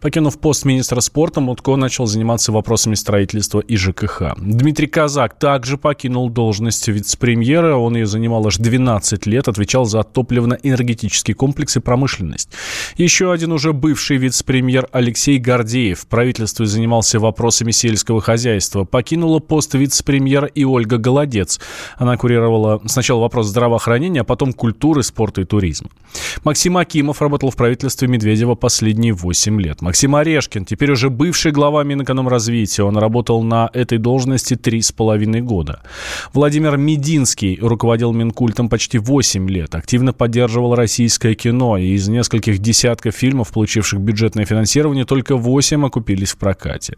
Покинув 0.01 0.39
пост 0.39 0.65
министра 0.65 1.01
спорта, 1.01 1.41
Мутко 1.41 1.75
начал 1.75 2.07
заниматься 2.07 2.53
вопросами 2.53 2.95
строительства 2.95 3.59
и 3.59 3.77
ЖКХ. 3.77 4.37
Дмитрий 4.37 4.87
Казак 4.87 5.37
также 5.37 5.79
покинул 5.79 6.31
должность 6.31 6.87
вице-премьера. 6.87 7.75
Он 7.75 7.97
ее 7.97 8.07
занимал 8.07 8.47
аж 8.47 8.59
12 8.59 9.27
лет, 9.27 9.49
отвечал 9.49 9.85
за 9.85 10.05
топливно-энергетический 10.05 11.35
комплекс 11.35 11.77
и 11.77 11.81
промышленность. 11.81 12.52
Еще 12.97 13.33
один 13.33 13.53
уже 13.53 13.73
бывший 13.73 14.17
вице-премьер 14.17 14.89
Алексей 14.93 15.39
Гордеев 15.39 16.01
в 16.01 16.07
правительстве 16.07 16.67
занимался 16.67 17.19
вопросами 17.19 17.71
сельского 17.71 18.21
хозяйства. 18.21 18.85
Покинула 18.85 19.39
пост 19.39 19.75
вице-премьера 19.75 20.47
и 20.47 20.65
Ольга 20.65 20.99
Голодец. 20.99 21.61
Она 21.97 22.17
курировала 22.17 22.81
сначала 22.87 23.21
вопрос 23.21 23.47
здравоохранения, 23.47 24.21
а 24.21 24.25
потом 24.25 24.53
культуры, 24.53 25.03
спорта 25.03 25.43
и 25.43 25.45
туризма. 25.45 25.91
Максим 26.45 26.77
Акимов 26.77 27.23
работал 27.23 27.51
в 27.51 27.57
правительстве 27.57 28.09
Медведева 28.09 28.55
последние 28.55 29.13
8 29.13 29.61
лет. 29.61 29.83
Максим 29.83 30.15
Орешкин, 30.15 30.65
теперь 30.65 30.93
уже 30.93 31.11
бывший 31.11 31.53
глава 31.53 31.85
Минэкономразвития. 31.85 32.85
Он 32.85 32.97
работал 32.97 33.43
на 33.43 33.71
этой 33.73 33.99
должности 33.99 34.55
3,5 34.55 35.41
года. 35.41 35.83
Владимир 36.33 36.77
Мединский 36.77 37.59
руководил 37.61 38.13
Минкультом 38.13 38.69
почти 38.69 38.99
8 38.99 39.49
лет. 39.49 39.75
Активно 39.75 40.13
поддерживал 40.13 40.75
российское 40.75 41.35
кино. 41.35 41.77
И 41.77 41.95
из 41.95 42.09
нескольких 42.09 42.42
десятков 42.51 43.15
фильмов, 43.15 43.53
получивших 43.53 44.01
бюджетное 44.01 44.45
финансирование, 44.45 45.05
только 45.05 45.37
8 45.37 45.87
окупились 45.87 46.33
в 46.33 46.37
прокате. 46.37 46.97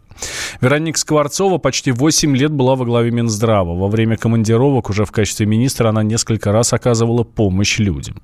Вероника 0.61 0.99
Скворцова 0.99 1.57
почти 1.57 1.91
8 1.91 2.35
лет 2.35 2.51
была 2.51 2.75
во 2.75 2.85
главе 2.85 3.11
Минздрава. 3.11 3.75
Во 3.75 3.87
время 3.87 4.17
командировок 4.17 4.89
уже 4.89 5.05
в 5.05 5.11
качестве 5.11 5.45
министра 5.45 5.89
она 5.89 6.03
несколько 6.03 6.51
раз 6.51 6.73
оказывала 6.73 7.23
помощь 7.23 7.79
людям. 7.79 8.21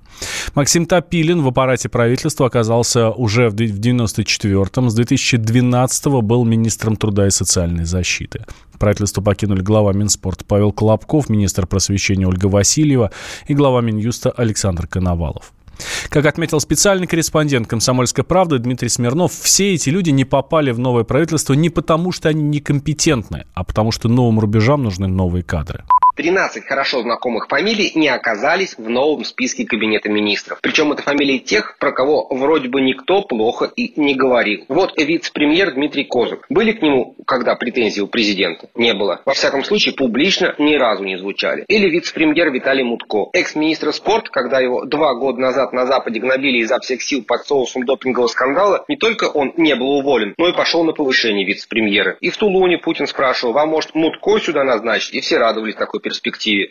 Максим 0.56 0.86
Топилин 0.86 1.42
в 1.42 1.48
аппарате 1.48 1.90
правительства 1.90 2.48
оказался 2.48 3.12
уже 3.12 3.50
в 3.50 3.56
94-м. 3.56 4.90
С 4.90 4.94
2012 4.96 6.06
был 6.22 6.46
министром 6.46 6.96
труда 6.96 7.28
и 7.28 7.32
социальной 7.32 7.86
защиты. 7.86 8.46
Правительство 8.80 9.22
покинули 9.22 9.62
глава 9.62 9.94
Минспорта 9.94 10.44
Павел 10.44 10.72
Колобков, 10.72 11.30
министр 11.30 11.68
просвещения 11.68 12.28
Ольга 12.28 12.48
Васильева 12.48 13.12
и 13.48 13.54
глава 13.54 13.82
Минюста 13.82 14.32
Александр 14.32 14.88
Коновалов. 14.88 15.54
Как 16.10 16.26
отметил 16.26 16.60
специальный 16.60 17.08
корреспондент 17.08 17.67
«Комсомольской 17.67 18.24
правды» 18.24 18.60
Дмитрий 18.60 18.89
Смирнов, 18.89 19.32
все 19.34 19.74
эти 19.74 19.89
люди 19.89 20.10
не 20.10 20.26
попали 20.26 20.72
в 20.72 20.80
новое 20.80 21.04
правительство 21.04 21.54
не 21.54 21.70
потому, 21.70 22.12
что 22.12 22.30
они 22.30 22.44
некомпетентны, 22.44 23.46
а 23.54 23.63
потому 23.63 23.91
что 23.91 24.10
новым 24.10 24.39
рубежам 24.39 24.84
нужны 24.84 25.08
новые 25.08 25.44
кадры. 25.44 25.84
13 26.22 26.66
хорошо 26.66 27.02
знакомых 27.02 27.48
фамилий 27.48 27.94
не 27.96 28.08
оказались 28.08 28.78
в 28.78 28.88
новом 28.88 29.26
списке 29.26 29.66
Кабинета 29.66 30.08
министров. 30.08 30.60
Причем 30.62 30.92
это 30.92 31.02
фамилии 31.02 31.40
тех, 31.40 31.76
про 31.80 31.92
кого 31.92 32.28
вроде 32.30 32.70
бы 32.70 32.80
никто 32.80 33.24
плохо 33.24 33.72
и 33.76 34.00
не 34.00 34.14
говорил. 34.14 34.66
Вот 34.68 34.94
вице-премьер 34.96 35.74
Дмитрий 35.74 36.04
Козык. 36.04 36.46
Были 36.48 36.74
к 36.74 36.84
нему 36.84 37.16
когда 37.26 37.56
претензии 37.56 38.02
у 38.02 38.08
президента? 38.08 38.70
Не 38.76 38.94
было. 38.94 39.22
Во 39.26 39.34
всяком 39.34 39.64
случае, 39.64 39.96
публично 39.96 40.54
ни 40.60 40.76
разу 40.76 41.04
не 41.04 41.18
звучали. 41.18 41.66
Или 41.68 41.90
вице-премьер 41.90 42.52
Виталий 42.52 42.84
Мутко. 42.84 43.30
Экс-министр 43.34 43.92
спорта, 43.92 44.30
когда 44.30 44.60
его 44.60 44.86
два 44.86 45.16
года 45.16 45.40
назад 45.40 45.74
на 45.74 45.88
Западе 45.88 46.20
гнобили 46.20 46.60
изо 46.60 46.80
всех 46.82 47.02
сил 47.02 47.24
под 47.24 47.48
соусом 47.48 47.84
допингового 47.86 48.28
скандала, 48.28 48.86
не 48.88 48.98
только 48.98 49.24
он 49.24 49.54
не 49.58 49.74
был 49.76 49.90
уволен, 49.92 50.36
но 50.38 50.50
и 50.50 50.54
пошел 50.54 50.84
на 50.84 50.92
повышение 50.92 51.48
вице-премьера. 51.48 52.18
И 52.22 52.30
в 52.30 52.38
Тулуне 52.38 52.78
Путин 52.78 53.08
спрашивал, 53.08 53.54
вам 53.54 53.70
может 53.70 53.96
Мутко 53.96 54.38
сюда 54.40 54.64
назначить? 54.64 55.16
И 55.16 55.22
все 55.22 55.40
радовались 55.40 55.76
такой 55.76 56.00
перспективе. 56.00 56.11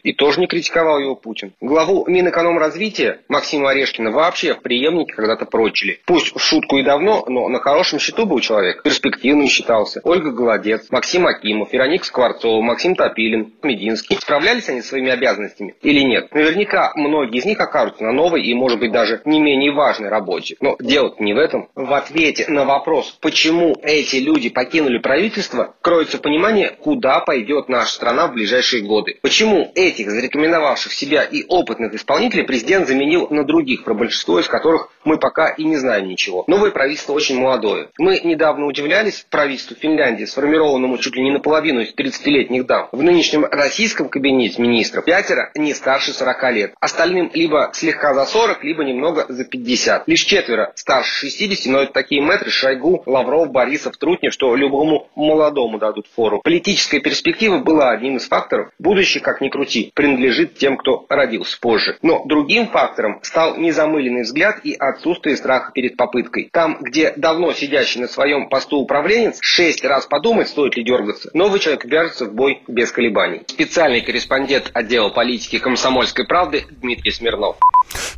И 0.03 0.13
тоже 0.13 0.41
не 0.41 0.47
критиковал 0.47 0.99
его 0.99 1.17
Путин. 1.17 1.53
Главу 1.61 2.05
Минэкономразвития 2.07 3.21
Максима 3.29 3.71
Орешкина 3.71 4.11
вообще 4.11 4.55
в 4.55 4.63
преемнике 4.63 5.15
когда-то 5.15 5.47
прочили. 5.47 6.01
Пусть 6.07 6.35
в 6.35 6.39
шутку 6.39 6.79
и 6.79 6.83
давно, 6.83 7.25
но 7.29 7.49
на 7.49 7.61
хорошем 7.61 7.99
счету 7.99 8.27
был 8.27 8.41
человек. 8.41 8.83
Перспективным 8.83 9.49
считался. 9.49 10.01
Ольга 10.05 10.31
Голодец, 10.31 10.91
Максим 10.91 11.27
Акимов, 11.27 11.73
Вероника 11.73 12.05
Скворцова, 12.05 12.61
Максим 12.63 12.95
Топилин, 12.95 13.53
Мединский. 13.63 14.19
Справлялись 14.21 14.69
они 14.69 14.83
своими 14.83 15.11
обязанностями 15.11 15.75
или 15.83 16.01
нет? 16.01 16.33
Наверняка 16.35 16.93
многие 16.97 17.39
из 17.39 17.45
них 17.45 17.61
окажутся 17.61 18.05
на 18.05 18.13
новой 18.13 18.43
и, 18.43 18.55
может 18.55 18.79
быть, 18.79 18.93
даже 18.93 19.21
не 19.25 19.41
менее 19.41 19.73
важной 19.73 20.09
работе. 20.09 20.57
Но 20.61 20.77
дело 20.81 21.15
не 21.19 21.35
в 21.35 21.39
этом. 21.39 21.69
В 21.75 21.93
ответе 21.93 22.47
на 22.49 22.65
вопрос, 22.65 23.19
почему 23.21 23.77
эти 23.83 24.17
люди 24.17 24.51
покинули 24.51 24.99
правительство, 24.99 25.75
кроется 25.81 26.19
понимание, 26.19 26.71
куда 26.71 27.21
пойдет 27.21 27.69
наша 27.69 27.93
страна 27.93 28.27
в 28.27 28.33
ближайшие 28.33 28.83
годы. 28.83 29.19
Почему 29.23 29.71
этих 29.75 30.11
зарекомендовавших 30.11 30.93
себя 30.93 31.23
и 31.25 31.45
опытных 31.47 31.95
исполнителей 31.95 32.45
президент 32.45 32.89
заменил 32.89 33.29
на 33.31 33.45
других, 33.45 33.85
про 33.85 33.95
большинство 33.95 34.41
из 34.41 34.47
которых 34.47 34.89
мы 35.05 35.19
пока 35.19 35.49
и 35.49 35.65
не 35.65 35.77
знаем 35.77 36.09
ничего. 36.09 36.45
Новое 36.47 36.71
правительство 36.71 37.13
очень 37.13 37.39
молодое. 37.39 37.89
Мы 37.99 38.21
недавно 38.21 38.67
удивлялись 38.67 39.27
правительству 39.31 39.77
Финляндии, 39.77 40.25
сформированному 40.25 40.99
чуть 40.99 41.17
ли 41.17 41.23
не 41.23 41.31
наполовину 41.31 41.81
из 41.81 41.95
30-летних 41.95 42.67
дам. 42.67 42.89
В 42.93 43.03
нынешнем 43.03 43.45
российском 43.45 44.09
кабинете 44.09 44.61
министров 44.61 45.05
пятеро 45.05 45.51
не 45.55 45.75
старше 45.75 46.13
40 46.13 46.53
лет. 46.53 46.75
Остальным 46.81 47.31
либо 47.35 47.71
слегка 47.73 48.15
за 48.15 48.25
40, 48.25 48.65
либо 48.65 48.85
немного 48.85 49.27
за 49.29 49.45
50. 49.45 50.09
Лишь 50.09 50.25
четверо 50.25 50.73
старше 50.75 51.27
60, 51.29 51.73
но 51.73 51.81
это 51.83 51.93
такие 51.93 52.23
мэтры 52.23 52.51
Шойгу, 52.51 53.03
Лавров, 53.07 53.51
Борисов, 53.51 53.97
Трутнев, 53.97 54.33
что 54.33 54.55
любому 54.55 55.09
молодому 55.15 55.79
дадут 55.79 56.07
фору. 56.15 56.41
Политическая 56.43 57.01
перспектива 57.01 57.59
была 57.59 57.91
одним 57.91 58.17
из 58.17 58.29
факторов. 58.29 58.71
Будущее, 59.11 59.25
как 59.25 59.41
ни 59.41 59.49
крути, 59.49 59.91
принадлежит 59.93 60.57
тем, 60.57 60.77
кто 60.77 61.05
родился 61.09 61.59
позже. 61.61 61.99
Но 62.01 62.23
другим 62.27 62.69
фактором 62.69 63.19
стал 63.25 63.57
незамыленный 63.57 64.23
взгляд 64.23 64.61
и 64.63 64.73
отсутствие 64.73 65.37
страха 65.37 65.73
перед 65.75 65.97
попыткой. 65.97 66.49
Там, 66.53 66.79
где 66.81 67.13
давно 67.17 67.53
сидящий 67.53 68.01
на 68.01 68.07
своем 68.07 68.49
посту 68.49 68.77
управленец 68.77 69.39
шесть 69.41 69.85
раз 69.85 70.07
подумает, 70.07 70.47
стоит 70.47 70.77
ли 70.77 70.85
дергаться, 70.85 71.29
новый 71.35 71.59
человек 71.59 71.85
вяжется 71.87 72.27
в 72.27 72.35
бой 72.35 72.63
без 72.69 72.93
колебаний. 72.93 73.43
Специальный 73.49 74.01
корреспондент 74.01 74.71
отдела 74.75 75.09
политики 75.09 75.59
комсомольской 75.59 76.25
правды 76.25 76.67
Дмитрий 76.71 77.11
Смирнов. 77.11 77.57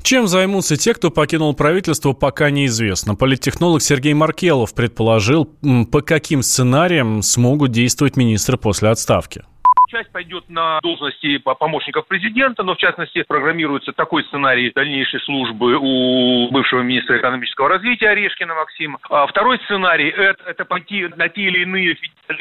Чем 0.03 0.27
займутся 0.27 0.77
те, 0.77 0.93
кто 0.93 1.11
покинул 1.11 1.55
правительство, 1.55 2.13
пока 2.13 2.51
неизвестно. 2.51 3.15
Политтехнолог 3.15 3.81
Сергей 3.81 4.13
Маркелов 4.13 4.75
предположил, 4.75 5.49
по 5.91 6.03
каким 6.03 6.43
сценариям 6.43 7.23
смогут 7.23 7.71
действовать 7.71 8.19
министры 8.19 8.59
после 8.59 8.91
отставки. 8.91 9.45
Часть 9.93 10.11
пойдет 10.11 10.49
на 10.49 10.81
должности 10.81 11.37
по- 11.37 11.55
помощников 11.55 12.07
президента, 12.07 12.63
но 12.63 12.75
в 12.75 12.79
частности 12.79 13.25
программируется 13.29 13.93
такой 13.93 14.25
сценарий 14.25 14.73
дальнейшей 14.75 15.21
службы 15.21 15.77
у 15.79 16.51
бывшего 16.51 16.81
министра 16.81 17.19
экономического 17.19 17.69
развития 17.69 18.09
Орешкина 18.09 18.55
Максима. 18.55 18.99
А 19.11 19.27
второй 19.27 19.59
сценарий 19.67 20.09
это, 20.09 20.45
это 20.45 20.65
пойти 20.65 21.09
на 21.15 21.29
те 21.29 21.43
или 21.43 21.65
иные 21.65 21.95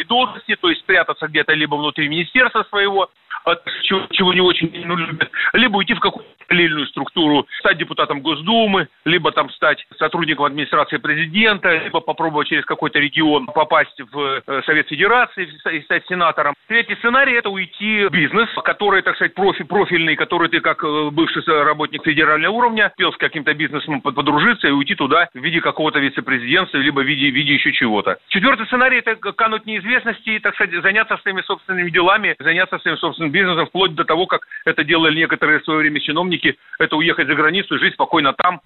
должности, 0.07 0.55
то 0.55 0.69
есть 0.69 0.81
спрятаться 0.81 1.27
где-то 1.27 1.53
либо 1.53 1.75
внутри 1.75 2.07
министерства 2.07 2.63
своего, 2.69 3.09
от 3.45 3.63
чего, 3.83 4.07
чего 4.11 4.33
не 4.33 4.41
очень 4.41 4.71
ну, 4.85 4.95
любят, 4.95 5.29
либо 5.53 5.77
уйти 5.77 5.93
в 5.93 5.99
какую-то 5.99 6.29
параллельную 6.47 6.85
структуру, 6.87 7.47
стать 7.59 7.77
депутатом 7.77 8.21
Госдумы, 8.21 8.87
либо 9.05 9.31
там 9.31 9.49
стать 9.51 9.85
сотрудником 9.97 10.45
администрации 10.45 10.97
президента, 10.97 11.77
либо 11.77 12.01
попробовать 12.01 12.49
через 12.49 12.65
какой-то 12.65 12.99
регион 12.99 13.45
попасть 13.47 13.99
в 14.11 14.41
э, 14.45 14.61
Совет 14.65 14.87
Федерации 14.89 15.47
и 15.71 15.81
стать 15.81 16.05
сенатором. 16.07 16.53
Третий 16.67 16.95
сценарий– 16.95 17.33
это 17.37 17.49
уйти 17.49 18.05
в 18.05 18.11
бизнес, 18.11 18.49
который, 18.63 19.01
так 19.01 19.15
сказать, 19.15 19.33
профи, 19.33 19.63
профильный, 19.63 20.15
который 20.15 20.49
ты 20.49 20.59
как 20.59 20.83
э, 20.83 21.09
бывший 21.11 21.41
работник 21.63 22.03
федерального 22.03 22.53
уровня, 22.53 22.91
успел 22.91 23.13
с 23.13 23.17
каким-то 23.17 23.53
бизнесом 23.53 24.01
подружиться 24.01 24.67
и 24.67 24.71
уйти 24.71 24.95
туда 24.95 25.29
в 25.33 25.39
виде 25.39 25.61
какого-то 25.61 25.99
вице-президента, 25.99 26.77
либо 26.77 26.99
в 26.99 27.05
виде, 27.05 27.31
в 27.31 27.33
виде 27.33 27.53
еще 27.53 27.71
чего-то. 27.71 28.17
Четвертый 28.27 28.65
сценарий– 28.67 28.97
это 29.05 29.15
кануть 29.33 29.65
неизвестности 29.65 30.31
и, 30.31 30.39
так 30.39 30.55
сказать, 30.55 30.81
заняться 30.81 31.17
своими 31.17 31.41
собственными 31.41 31.89
делами, 31.89 32.35
заняться 32.39 32.77
своим 32.79 32.97
собственным 32.97 33.30
бизнесом, 33.31 33.67
вплоть 33.67 33.95
до 33.95 34.03
того, 34.05 34.25
как 34.25 34.47
это 34.65 34.83
делали 34.83 35.15
некоторые 35.15 35.59
в 35.59 35.63
свое 35.63 35.79
время 35.79 35.99
чиновники, 35.99 36.57
это 36.79 36.95
уехать 36.95 37.27
за 37.27 37.35
границу 37.35 37.75
и 37.75 37.79
жить 37.79 37.93
спокойно 37.93 38.33
там. 38.33 38.61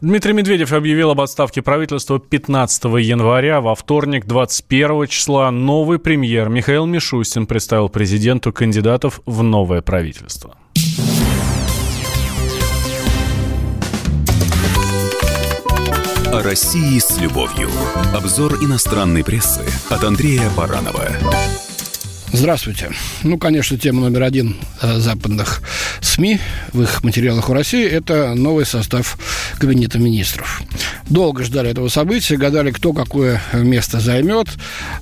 Дмитрий 0.00 0.32
Медведев 0.32 0.72
объявил 0.72 1.10
об 1.10 1.20
отставке 1.20 1.62
правительства 1.62 2.20
15 2.20 2.84
января. 3.00 3.60
Во 3.60 3.74
вторник, 3.74 4.26
21 4.26 5.06
числа, 5.06 5.50
новый 5.50 5.98
премьер 5.98 6.48
Михаил 6.48 6.86
Мишустин 6.86 7.46
представил 7.46 7.88
президенту 7.88 8.52
кандидатов 8.52 9.20
в 9.26 9.42
новое 9.42 9.82
правительство. 9.82 10.56
О 16.32 16.42
России 16.42 16.98
с 16.98 17.18
любовью. 17.20 17.68
Обзор 18.14 18.54
иностранной 18.62 19.24
прессы 19.24 19.64
от 19.90 20.04
Андрея 20.04 20.50
Баранова. 20.54 21.65
Здравствуйте. 22.38 22.90
Ну, 23.22 23.38
конечно, 23.38 23.78
тема 23.78 24.02
номер 24.02 24.24
один 24.24 24.56
э, 24.82 24.98
западных 24.98 25.62
СМИ 26.02 26.38
в 26.74 26.82
их 26.82 27.02
материалах 27.02 27.48
у 27.48 27.54
России– 27.54 27.88
это 27.90 28.34
новый 28.34 28.66
состав 28.66 29.18
Кабинета 29.58 29.98
министров. 29.98 30.60
Долго 31.08 31.44
ждали 31.44 31.70
этого 31.70 31.88
события, 31.88 32.36
гадали, 32.36 32.72
кто 32.72 32.92
какое 32.92 33.40
место 33.54 34.00
займет. 34.00 34.48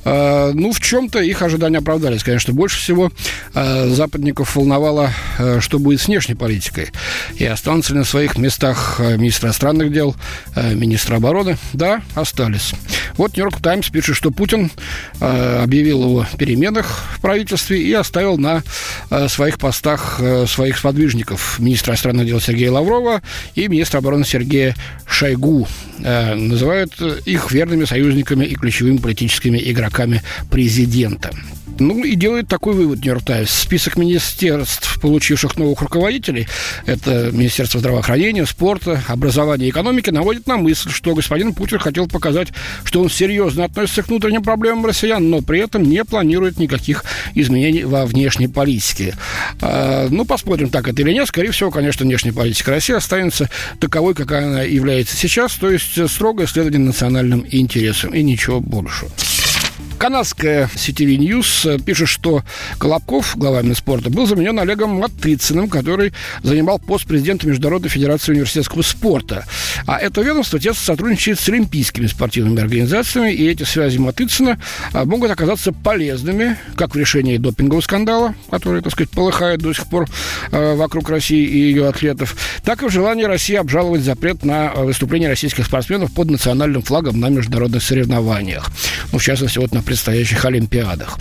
Э, 0.04 0.52
ну, 0.54 0.72
в 0.72 0.80
чем-то 0.80 1.18
их 1.18 1.42
ожидания 1.42 1.78
оправдались. 1.78 2.22
Конечно, 2.22 2.54
больше 2.54 2.78
всего 2.78 3.10
э, 3.52 3.88
западников 3.88 4.54
волновало, 4.54 5.10
что 5.58 5.80
будет 5.80 6.00
с 6.00 6.06
внешней 6.06 6.36
политикой. 6.36 6.92
И 7.34 7.44
останутся 7.44 7.94
ли 7.94 7.98
на 7.98 8.04
своих 8.04 8.38
местах 8.38 9.00
э, 9.00 9.16
министр 9.16 9.46
иностранных 9.46 9.92
дел, 9.92 10.14
э, 10.54 10.72
министр 10.72 11.14
обороны? 11.14 11.58
Да, 11.72 12.00
остались. 12.14 12.74
Вот 13.16 13.36
Нью-Йорк 13.36 13.60
Таймс 13.60 13.90
пишет, 13.90 14.14
что 14.14 14.30
Путин 14.30 14.70
объявил 15.18 16.20
о 16.20 16.26
переменах 16.38 17.04
правительстве 17.24 17.80
и 17.80 17.90
оставил 17.94 18.36
на 18.36 18.62
э, 19.08 19.28
своих 19.28 19.56
постах 19.56 20.20
э, 20.20 20.44
своих 20.46 20.76
сподвижников 20.76 21.58
министра 21.58 21.92
иностранных 21.92 22.26
дел 22.26 22.38
Сергея 22.38 22.70
Лаврова 22.70 23.22
и 23.54 23.66
министра 23.66 23.98
обороны 23.98 24.26
Сергея 24.26 24.76
Шойгу. 25.06 25.66
Э, 26.00 26.34
называют 26.34 26.92
их 27.24 27.50
верными 27.50 27.86
союзниками 27.86 28.44
и 28.44 28.54
ключевыми 28.54 28.98
политическими 28.98 29.56
игроками 29.56 30.20
президента. 30.50 31.30
Ну 31.78 32.04
и 32.04 32.14
делает 32.14 32.48
такой 32.48 32.74
вывод 32.74 33.00
Нью-Йорк. 33.00 33.24
Список 33.48 33.96
министерств, 33.96 35.00
получивших 35.00 35.56
новых 35.56 35.82
руководителей, 35.82 36.46
это 36.86 37.30
Министерство 37.32 37.80
здравоохранения, 37.80 38.46
спорта, 38.46 39.02
образования 39.08 39.66
и 39.66 39.70
экономики, 39.70 40.10
наводит 40.10 40.46
на 40.46 40.56
мысль, 40.56 40.90
что 40.90 41.14
господин 41.14 41.52
Путин 41.52 41.78
хотел 41.78 42.06
показать, 42.06 42.48
что 42.84 43.00
он 43.00 43.10
серьезно 43.10 43.64
относится 43.64 44.02
к 44.02 44.08
внутренним 44.08 44.42
проблемам 44.42 44.86
россиян, 44.86 45.28
но 45.28 45.42
при 45.42 45.60
этом 45.60 45.82
не 45.82 46.04
планирует 46.04 46.58
никаких 46.58 47.04
изменений 47.34 47.84
во 47.84 48.06
внешней 48.06 48.48
политике. 48.48 49.16
А, 49.60 50.08
ну, 50.10 50.24
посмотрим, 50.24 50.70
так 50.70 50.86
это 50.88 51.02
или 51.02 51.12
нет. 51.12 51.28
Скорее 51.28 51.50
всего, 51.50 51.70
конечно, 51.70 52.04
внешняя 52.04 52.32
политика 52.32 52.70
России 52.70 52.94
останется 52.94 53.50
таковой, 53.80 54.14
какая 54.14 54.46
она 54.46 54.62
является 54.62 55.16
сейчас, 55.16 55.54
то 55.54 55.70
есть 55.70 56.08
строгое 56.08 56.46
следование 56.46 56.80
национальным 56.80 57.44
интересам 57.50 58.14
и 58.14 58.22
ничего 58.22 58.60
больше. 58.60 59.06
Канадская 60.04 60.68
CTV 60.74 61.16
News 61.16 61.82
пишет, 61.82 62.08
что 62.08 62.42
Колобков, 62.76 63.38
глава 63.38 63.62
Минспорта, 63.62 64.10
был 64.10 64.26
заменен 64.26 64.58
Олегом 64.58 64.90
Матыциным, 65.00 65.70
который 65.70 66.12
занимал 66.42 66.78
пост 66.78 67.06
президента 67.06 67.48
Международной 67.48 67.88
Федерации 67.88 68.32
университетского 68.32 68.82
спорта. 68.82 69.46
А 69.86 69.96
это 69.96 70.20
ведомство 70.20 70.60
тесно 70.60 70.82
сотрудничает 70.84 71.40
с 71.40 71.48
олимпийскими 71.48 72.06
спортивными 72.06 72.60
организациями, 72.60 73.32
и 73.32 73.48
эти 73.48 73.62
связи 73.62 73.96
Матыцина 73.96 74.60
а, 74.92 75.06
могут 75.06 75.30
оказаться 75.30 75.72
полезными, 75.72 76.58
как 76.76 76.94
в 76.94 76.98
решении 76.98 77.38
допингового 77.38 77.80
скандала, 77.80 78.34
который, 78.50 78.82
так 78.82 78.92
сказать, 78.92 79.10
полыхает 79.10 79.62
до 79.62 79.72
сих 79.72 79.86
пор 79.86 80.06
а, 80.52 80.76
вокруг 80.76 81.08
России 81.08 81.46
и 81.46 81.58
ее 81.60 81.88
атлетов, 81.88 82.36
так 82.62 82.82
и 82.82 82.88
в 82.88 82.90
желании 82.90 83.24
России 83.24 83.54
обжаловать 83.54 84.02
запрет 84.02 84.44
на 84.44 84.70
выступление 84.74 85.30
российских 85.30 85.64
спортсменов 85.64 86.12
под 86.12 86.28
национальным 86.28 86.82
флагом 86.82 87.20
на 87.20 87.30
международных 87.30 87.82
соревнованиях. 87.82 88.70
Ну, 89.10 89.18
в 89.18 89.22
частности, 89.22 89.58
вот 89.58 89.72
на 89.72 89.82
предстоящих 89.94 90.44
Олимпиадах. 90.44 91.16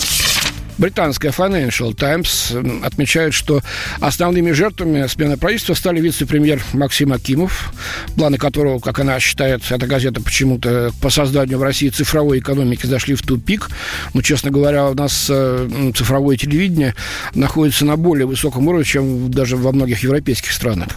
Британская 0.77 1.29
Financial 1.29 1.93
Times 1.93 2.53
отмечает, 2.83 3.33
что 3.33 3.61
основными 3.99 4.51
жертвами 4.51 5.05
смены 5.07 5.37
правительства 5.37 5.73
стали 5.73 6.01
вице-премьер 6.01 6.61
Максим 6.73 7.13
Акимов, 7.13 7.73
планы 8.15 8.37
которого, 8.37 8.79
как 8.79 8.99
она 8.99 9.19
считает, 9.19 9.63
эта 9.69 9.85
газета 9.85 10.21
почему-то 10.21 10.91
по 11.01 11.09
созданию 11.09 11.57
в 11.57 11.63
России 11.63 11.89
цифровой 11.89 12.39
экономики 12.39 12.85
зашли 12.85 13.15
в 13.15 13.21
тупик. 13.21 13.69
Но, 14.13 14.21
честно 14.21 14.51
говоря, 14.51 14.89
у 14.89 14.93
нас 14.93 15.27
э, 15.29 15.91
цифровое 15.95 16.37
телевидение 16.37 16.95
находится 17.35 17.85
на 17.85 17.97
более 17.97 18.25
высоком 18.25 18.67
уровне, 18.67 18.85
чем 18.85 19.31
даже 19.31 19.57
во 19.57 19.71
многих 19.71 20.03
европейских 20.03 20.51
странах. 20.51 20.89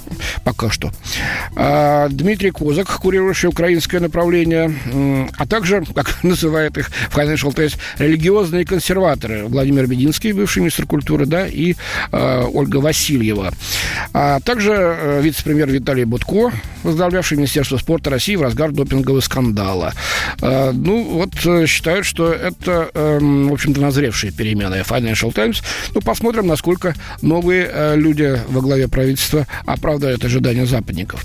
Пока 0.44 0.70
что. 0.70 0.92
А 1.54 2.08
Дмитрий 2.08 2.50
Козак, 2.50 2.88
курирующий 2.88 3.48
украинское 3.48 4.00
направление, 4.00 5.30
а 5.36 5.46
также, 5.46 5.84
как 5.94 6.18
называют 6.22 6.78
их 6.78 6.90
Financial 7.10 7.52
Times, 7.52 7.76
религиозные 7.98 8.64
консерваторы, 8.64 9.46
Владимир 9.66 9.88
Бединский, 9.88 10.30
бывший 10.30 10.60
министр 10.60 10.86
культуры, 10.86 11.26
да, 11.26 11.44
и 11.44 11.74
э, 12.12 12.44
Ольга 12.52 12.76
Васильева. 12.76 13.52
А 14.12 14.38
также 14.38 14.72
э, 14.72 15.20
вице-премьер 15.22 15.68
Виталий 15.68 16.04
Будко, 16.04 16.52
возглавлявший 16.84 17.36
Министерство 17.36 17.76
спорта 17.78 18.10
России 18.10 18.36
в 18.36 18.42
разгар 18.42 18.70
допингового 18.70 19.20
скандала. 19.20 19.92
Э, 20.40 20.70
ну, 20.72 21.02
вот 21.02 21.30
э, 21.44 21.66
считают, 21.66 22.06
что 22.06 22.32
это, 22.32 22.90
э, 22.94 23.18
в 23.20 23.52
общем-то, 23.52 23.80
назревшие 23.80 24.32
перемены 24.32 24.84
Financial 24.88 25.32
Times. 25.32 25.62
Ну, 25.92 26.00
посмотрим, 26.00 26.46
насколько 26.46 26.94
новые 27.22 27.68
э, 27.68 27.96
люди 27.96 28.38
во 28.48 28.60
главе 28.60 28.86
правительства 28.86 29.48
оправдают 29.64 30.24
ожидания 30.24 30.66
западников. 30.66 31.24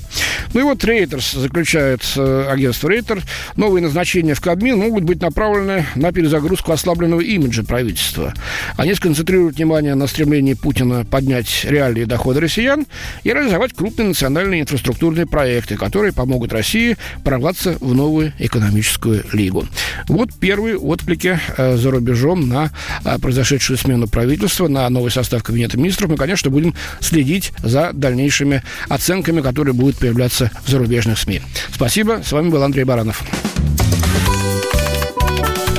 Ну 0.54 0.62
и 0.62 0.64
вот 0.64 0.84
Reuters 0.84 1.40
заключает 1.40 2.02
э, 2.18 2.48
агентство 2.50 2.90
Рейтер. 2.90 3.22
Новые 3.56 3.84
назначения 3.84 4.34
в 4.34 4.42
Кабмин 4.42 4.80
могут 4.80 5.04
быть 5.04 5.22
направлены 5.22 5.86
на 5.96 6.12
перезагрузку 6.12 6.72
ослабленного 6.72 7.22
имиджа 7.22 7.64
правительства. 7.64 8.31
Они 8.78 8.94
сконцентрируют 8.94 9.58
внимание 9.58 9.96
на 9.96 10.08
стремлении 10.08 10.54
Путина 10.54 11.06
поднять 11.06 11.66
реальные 11.66 12.06
доходы 12.06 12.40
россиян 12.40 12.86
и 13.24 13.30
реализовать 13.30 13.74
крупные 13.74 14.10
национальные 14.10 14.62
инфраструктурные 14.62 15.26
проекты, 15.26 15.78
которые 15.78 16.14
помогут 16.14 16.54
России 16.54 16.98
прорваться 17.24 17.78
в 17.80 17.94
новую 17.94 18.34
экономическую 18.40 19.24
лигу. 19.34 19.66
Вот 20.08 20.30
первые 20.40 20.78
отклики 20.78 21.40
э, 21.58 21.78
за 21.78 21.92
рубежом 21.92 22.48
на 22.48 22.72
э, 23.04 23.18
произошедшую 23.20 23.78
смену 23.78 24.08
правительства, 24.08 24.68
на 24.68 24.90
новый 24.90 25.12
состав 25.12 25.44
Кабинета 25.44 25.78
министров. 25.78 26.10
Мы, 26.10 26.18
конечно, 26.18 26.50
будем 26.50 26.76
следить 27.00 27.52
за 27.60 27.92
дальнейшими 27.94 28.64
оценками, 28.90 29.42
которые 29.42 29.74
будут 29.74 29.98
появляться 29.98 30.52
в 30.64 30.70
зарубежных 30.70 31.18
СМИ. 31.18 31.42
Спасибо. 31.74 32.22
С 32.24 32.32
вами 32.32 32.50
был 32.50 32.64
Андрей 32.64 32.84
Баранов. 32.84 33.24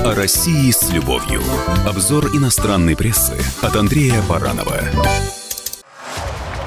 О 0.05 0.17
России 0.17 0.69
с 0.73 0.91
любовью. 0.91 1.41
Обзор 1.87 2.27
иностранной 2.35 2.97
прессы 2.97 3.39
от 3.63 3.77
Андрея 3.77 4.21
Баранова. 4.23 4.81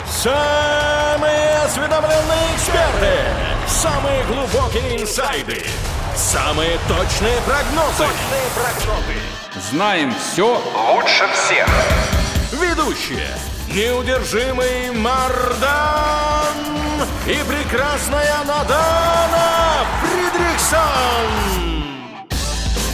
Самые 0.10 1.58
осведомленные 1.65 2.56
эксперты. 2.56 3.13
Самые 3.67 4.24
глубокие 4.24 5.02
инсайды. 5.02 5.65
Самые 6.15 6.80
точные 6.88 7.41
прогнозы. 7.41 8.06
Точные 8.08 8.48
прогнозы. 8.56 9.19
Знаем 9.69 10.13
все 10.15 10.62
лучше 10.93 11.28
всех. 11.34 11.67
Ведущие. 12.54 13.28
Неудержимый 13.67 14.91
Мардан 14.91 16.56
и 17.28 17.38
прекрасная 17.50 18.45
Надана 18.45 19.86
Фридрихсон. 20.02 21.64